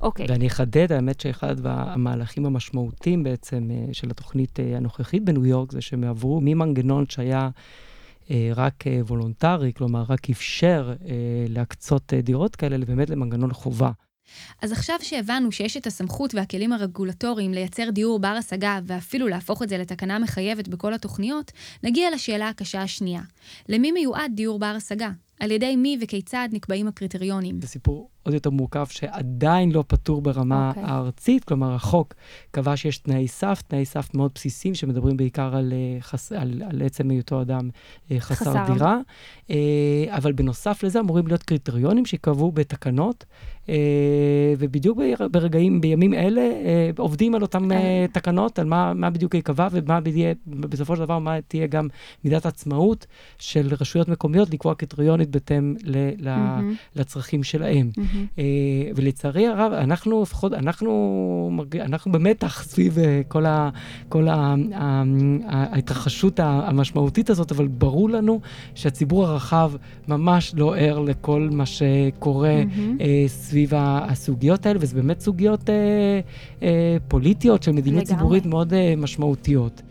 אוקיי. 0.00 0.26
ואני 0.28 0.46
אחדד, 0.46 0.92
האמת 0.92 1.20
שאחד 1.20 1.56
המהלכים 1.64 2.46
המשמעותיים 2.46 3.22
בעצם 3.22 3.70
אה, 3.70 3.94
של 3.94 4.10
התוכנית 4.10 4.60
אה, 4.60 4.76
הנוכחית 4.76 5.24
בניו 5.24 5.46
יורק, 5.46 5.72
זה 5.72 5.80
שהם 5.80 6.04
עברו 6.04 6.40
ממנגנון 6.42 7.04
שהיה 7.08 7.48
אה, 8.30 8.50
רק 8.54 8.84
וולונטרי, 9.06 9.72
כלומר, 9.76 10.04
רק 10.08 10.30
אפשר 10.30 10.92
להקצות 11.48 12.12
דירות 12.14 12.56
כאלה, 12.56 12.86
באמת 12.86 13.10
למנגנון 13.10 13.52
חובה. 13.52 13.90
אז 14.62 14.72
עכשיו 14.72 14.96
שהבנו 15.02 15.52
שיש 15.52 15.76
את 15.76 15.86
הסמכות 15.86 16.34
והכלים 16.34 16.72
הרגולטוריים 16.72 17.52
לייצר 17.52 17.90
דיור 17.90 18.18
בר 18.18 18.28
השגה 18.28 18.78
ואפילו 18.86 19.28
להפוך 19.28 19.62
את 19.62 19.68
זה 19.68 19.78
לתקנה 19.78 20.18
מחייבת 20.18 20.68
בכל 20.68 20.94
התוכניות, 20.94 21.52
נגיע 21.82 22.10
לשאלה 22.10 22.48
הקשה 22.48 22.82
השנייה. 22.82 23.22
למי 23.68 23.92
מיועד 23.92 24.32
דיור 24.34 24.58
בר 24.58 24.74
השגה? 24.76 25.10
על 25.40 25.50
ידי 25.50 25.76
מי 25.76 25.98
וכיצד 26.00 26.48
נקבעים 26.52 26.88
הקריטריונים? 26.88 27.60
זה 27.60 27.68
סיפור 27.68 28.10
עוד 28.22 28.34
יותר 28.34 28.50
מורכב 28.50 28.86
שעדיין 28.90 29.72
לא 29.72 29.84
פתור 29.86 30.22
ברמה 30.22 30.72
okay. 30.74 30.78
אוקיי. 30.78 30.92
הארצית, 30.92 31.44
כלומר 31.44 31.74
החוק 31.74 32.14
קבע 32.50 32.76
שיש 32.76 32.98
תנאי 32.98 33.28
סף, 33.28 33.62
תנאי 33.68 33.84
סף 33.84 34.14
מאוד 34.14 34.30
בסיסיים 34.34 34.74
שמדברים 34.74 35.16
בעיקר 35.16 35.56
על, 35.56 35.72
אה, 35.72 36.00
חס, 36.00 36.32
על, 36.32 36.62
על 36.70 36.82
עצם 36.82 37.10
היותו 37.10 37.42
אדם 37.42 37.70
אה, 38.10 38.20
חסר, 38.20 38.50
חסר 38.50 38.72
דירה, 38.72 38.98
אה, 39.50 39.56
אבל 40.08 40.32
בנוסף 40.32 40.82
לזה 40.82 41.00
אמורים 41.00 41.26
להיות 41.26 41.42
קריטריונים 41.42 42.06
שייקבעו 42.06 42.52
בתקנות, 42.52 43.24
ובדיוק 44.58 44.98
ברגעים, 45.30 45.80
בימים 45.80 46.14
אלה 46.14 46.42
עובדים 46.98 47.34
על 47.34 47.42
אותן 47.42 47.68
תקנות, 48.12 48.58
על 48.58 48.66
מה, 48.66 48.94
מה 48.94 49.10
בדיוק 49.10 49.34
ייקבע 49.34 49.68
ומה 49.72 50.00
בדיוק, 50.00 50.38
בסופו 50.46 50.96
של 50.96 51.02
דבר 51.02 51.18
מה 51.18 51.40
תהיה 51.48 51.66
גם 51.66 51.88
מידת 52.24 52.46
עצמאות 52.46 53.06
של 53.38 53.68
רשויות 53.80 54.08
מקומיות 54.08 54.50
לקבוע 54.50 54.74
קריטריונית 54.74 55.30
בהתאם 55.30 55.74
mm-hmm. 55.78 56.26
לצרכים 56.96 57.42
שלהם. 57.42 57.90
Mm-hmm. 57.98 58.09
אה, 58.38 58.44
ולצערי 58.94 59.46
הרב, 59.46 59.72
אנחנו 59.72 60.22
לפחות, 60.22 60.52
אנחנו, 60.52 61.60
אנחנו 61.80 62.12
במתח 62.12 62.62
סביב 62.62 62.98
אה, 62.98 63.20
כל, 63.28 63.46
ה, 63.46 63.70
כל 64.08 64.28
ה, 64.28 64.54
ה, 64.74 65.02
ההתרחשות 65.46 66.40
המשמעותית 66.40 67.30
הזאת, 67.30 67.52
אבל 67.52 67.66
ברור 67.66 68.10
לנו 68.10 68.40
שהציבור 68.74 69.26
הרחב 69.26 69.72
ממש 70.08 70.54
לא 70.56 70.76
ער 70.76 70.98
לכל 70.98 71.48
מה 71.52 71.66
שקורה. 71.66 72.62
אה, 73.00 73.24
סביב 73.26 73.72
הסוגיות 73.74 74.66
האלה, 74.66 74.78
וזה 74.82 74.94
באמת 74.94 75.20
סוגיות 75.20 75.70
פוליטיות 77.08 77.62
של 77.62 77.72
מדיניות 77.72 78.04
ציבורית 78.04 78.46
מאוד 78.46 78.72
משמעותיות. 78.96 79.82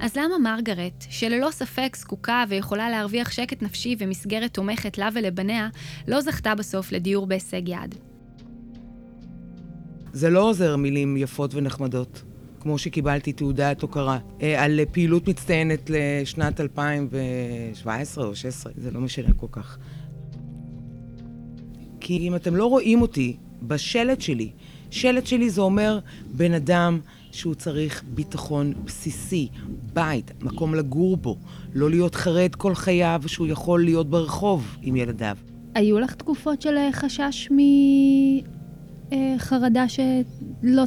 אז 0.00 0.16
למה 0.16 0.38
מרגרט, 0.38 1.04
שללא 1.10 1.50
ספק 1.50 1.96
זקוקה 1.96 2.44
ויכולה 2.48 2.90
להרוויח 2.90 3.30
שקט 3.30 3.62
נפשי 3.62 3.96
ומסגרת 3.98 4.54
תומכת 4.54 4.98
לה 4.98 5.08
ולבניה, 5.14 5.68
לא 6.08 6.20
זכתה 6.20 6.54
בסוף 6.54 6.92
לדיור 6.92 7.26
בהישג 7.26 7.68
יד? 7.68 7.94
זה 10.12 10.30
לא 10.30 10.48
עוזר 10.48 10.76
מילים 10.76 11.16
יפות 11.16 11.54
ונחמדות, 11.54 12.22
כמו 12.60 12.78
שקיבלתי 12.78 13.32
תעודת 13.32 13.82
הוקרה, 13.82 14.18
אה, 14.42 14.64
על 14.64 14.80
פעילות 14.92 15.28
מצטיינת 15.28 15.90
לשנת 15.90 16.60
2017 16.60 18.24
או 18.24 18.30
2016, 18.30 18.72
זה 18.76 18.90
לא 18.90 19.00
משנה 19.00 19.32
כל 19.36 19.46
כך. 19.50 19.78
כי 22.00 22.18
אם 22.18 22.34
אתם 22.34 22.56
לא 22.56 22.66
רואים 22.66 23.02
אותי 23.02 23.36
בשלט 23.62 24.20
שלי, 24.20 24.50
שלט 24.90 25.26
שלי 25.26 25.50
זה 25.50 25.60
אומר 25.60 25.98
בן 26.26 26.52
אדם 26.52 27.00
שהוא 27.36 27.54
צריך 27.54 28.02
ביטחון 28.14 28.72
בסיסי, 28.84 29.48
בית, 29.92 30.32
מקום 30.42 30.74
לגור 30.74 31.16
בו, 31.16 31.36
לא 31.74 31.90
להיות 31.90 32.14
חרד 32.14 32.54
כל 32.54 32.74
חייו 32.74 33.22
שהוא 33.26 33.46
יכול 33.46 33.84
להיות 33.84 34.10
ברחוב 34.10 34.76
עם 34.82 34.96
ילדיו. 34.96 35.36
היו 35.74 35.98
לך 35.98 36.14
תקופות 36.14 36.62
של 36.62 36.76
אה, 36.76 36.92
חשש 36.92 37.48
מחרדה 39.10 39.80
אה, 39.80 39.88
שלא, 39.88 40.84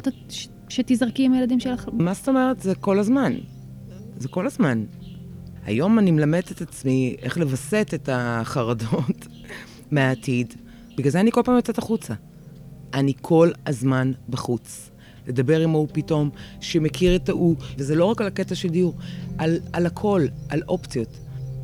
שתזרקי 0.68 1.24
עם 1.24 1.32
הילדים 1.32 1.60
שלך? 1.60 1.88
מה 1.92 2.14
זאת 2.14 2.28
אומרת? 2.28 2.60
זה 2.60 2.74
כל 2.74 2.98
הזמן. 2.98 3.34
זה 4.16 4.28
כל 4.28 4.46
הזמן. 4.46 4.84
היום 5.64 5.98
אני 5.98 6.10
מלמדת 6.10 6.52
את 6.52 6.60
עצמי 6.60 7.16
איך 7.22 7.38
לווסת 7.38 7.90
את 7.94 8.08
החרדות 8.12 9.26
מהעתיד. 9.90 10.54
בגלל 10.96 11.10
זה 11.10 11.20
אני 11.20 11.32
כל 11.32 11.42
פעם 11.44 11.56
יוצאת 11.56 11.78
החוצה. 11.78 12.14
אני 12.94 13.12
כל 13.20 13.50
הזמן 13.66 14.12
בחוץ. 14.28 14.89
לדבר 15.30 15.60
עם 15.60 15.74
ההוא 15.74 15.88
פתאום, 15.92 16.30
שמכיר 16.60 17.16
את 17.16 17.28
ההוא, 17.28 17.56
וזה 17.78 17.94
לא 17.94 18.04
רק 18.04 18.20
על 18.20 18.26
הקטע 18.26 18.54
של 18.54 18.68
דיור, 18.68 18.94
על, 19.38 19.58
על 19.72 19.86
הכל, 19.86 20.26
על 20.48 20.62
אופציות. 20.68 21.18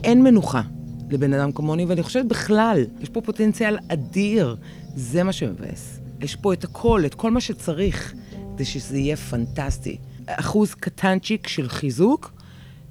אין 0.05 0.23
מנוחה 0.23 0.63
לבן 1.11 1.33
אדם 1.33 1.53
כמוני, 1.53 1.85
ואני 1.85 2.03
חושבת 2.03 2.27
בכלל, 2.27 2.85
יש 3.01 3.09
פה 3.09 3.21
פוטנציאל 3.21 3.79
אדיר, 3.89 4.57
זה 4.95 5.23
מה 5.23 5.33
שמבאס. 5.33 6.01
יש 6.21 6.37
פה 6.37 6.53
את 6.53 6.65
הכל, 6.65 7.03
את 7.07 7.15
כל 7.15 7.31
מה 7.31 7.41
שצריך, 7.41 8.15
כדי 8.55 8.65
שזה 8.65 8.99
יהיה 8.99 9.17
פנטסטי. 9.17 9.99
אחוז 10.27 10.75
קטנצ'יק 10.75 11.49
של 11.49 11.69
חיזוק, 11.69 12.33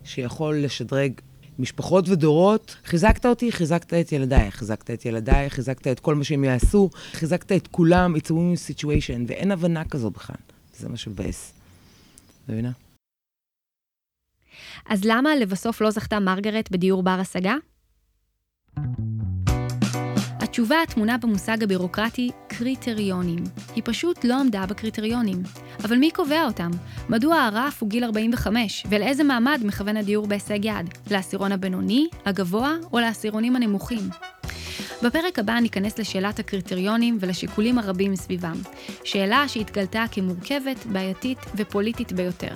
שיכול 0.04 0.58
לשדרג 0.58 1.12
משפחות 1.60 2.10
ודורות. 2.10 2.76
חיזקת 2.86 3.26
אותי, 3.26 3.52
חיזקת 3.52 3.94
את 3.94 4.12
ילדיי, 4.12 4.52
חיזקת 4.52 4.92
את 4.92 5.06
ילדיי, 5.06 5.50
חיזקת 5.50 5.88
את 5.88 6.00
כל 6.00 6.16
מה 6.16 6.24
שהם 6.24 6.44
יעשו, 6.44 6.90
חיזקת 7.14 7.52
את 7.52 7.68
כולם, 7.68 8.16
it's 8.16 8.28
a 8.28 8.32
win 8.32 8.70
situation, 8.70 9.22
ואין 9.28 9.52
הבנה 9.52 9.86
כזו 9.86 10.12
בכלל. 10.12 10.55
זה 10.78 10.90
מה 10.90 10.98
שמבאס. 10.98 11.54
מבינה? 12.50 12.72
אז 14.90 15.02
למה 15.06 15.36
לבסוף 15.36 15.82
לא 15.82 15.92
זכתה 15.92 16.20
מרגרט 16.20 16.72
בדיור 16.72 17.04
בר 17.04 17.18
השגה? 17.20 17.56
התשובה 20.40 20.82
הטמונה 20.82 21.18
במושג 21.18 21.64
הבירוקרטי 21.64 22.32
קריטריונים. 22.48 23.44
היא 23.76 23.84
פשוט 23.86 24.24
לא 24.24 24.40
עמדה 24.40 24.66
בקריטריונים. 24.66 25.44
אבל 25.84 25.98
מי 25.98 26.12
קובע 26.12 26.46
אותם? 26.46 26.72
מדוע 27.10 27.36
הרף 27.36 27.82
הוא 27.82 27.90
גיל 27.90 28.04
45? 28.04 28.86
ולאיזה 28.90 29.24
מעמד 29.24 29.60
מכוון 29.66 29.98
הדיור 29.98 30.28
בהישג 30.28 30.66
יד? 30.66 30.94
לעשירון 31.12 31.52
הבינוני, 31.52 32.08
הגבוה 32.26 32.76
או 32.94 33.00
לעשירונים 33.00 33.56
הנמוכים? 33.56 34.10
בפרק 35.04 35.40
הבא 35.40 35.60
ניכנס 35.60 36.00
לשאלת 36.00 36.40
הקריטריונים 36.40 37.18
ולשיקולים 37.20 37.80
הרבים 37.80 38.16
סביבם. 38.16 38.58
שאלה 39.04 39.48
שהתגלתה 39.48 40.06
כמורכבת, 40.12 40.86
בעייתית 40.86 41.40
ופוליטית 41.56 42.12
ביותר. 42.12 42.56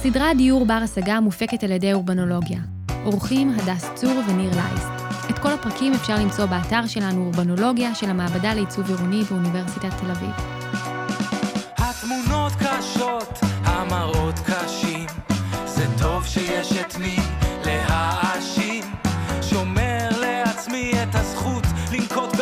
הסדרה 0.00 0.34
דיור 0.34 0.66
בר 0.66 0.80
השגה 0.84 1.20
מופקת 1.20 1.64
על 1.64 1.70
ידי 1.70 1.92
אורבנולוגיה. 1.92 2.58
אורחים 3.04 3.56
הדס 3.58 3.90
צור 3.94 4.22
וניר 4.28 4.50
לייסט. 4.50 4.88
את 5.30 5.38
כל 5.38 5.52
הפרקים 5.52 5.92
אפשר 5.92 6.14
למצוא 6.18 6.46
באתר 6.46 6.86
שלנו 6.86 7.24
אורבנולוגיה 7.24 7.94
של 7.94 8.10
המעבדה 8.10 8.54
לעיצוב 8.54 8.88
עירוני 8.88 9.22
באוניברסיטת 9.22 9.90
תל 10.00 10.10
אביב. 10.10 10.30
התמונות 11.78 12.52
קשות, 12.52 13.38
המראות 13.64 14.38
קשים, 14.38 15.06
זה 15.64 15.86
טוב 15.98 16.26
שיש 16.26 16.72
את 16.72 16.96
מי 16.98 17.16
להאשים. 17.64 18.84
שומר 19.42 20.08
לעצמי 20.20 20.92
את 21.02 21.14
הזכות 21.14 21.64
לנקוט 21.92 22.39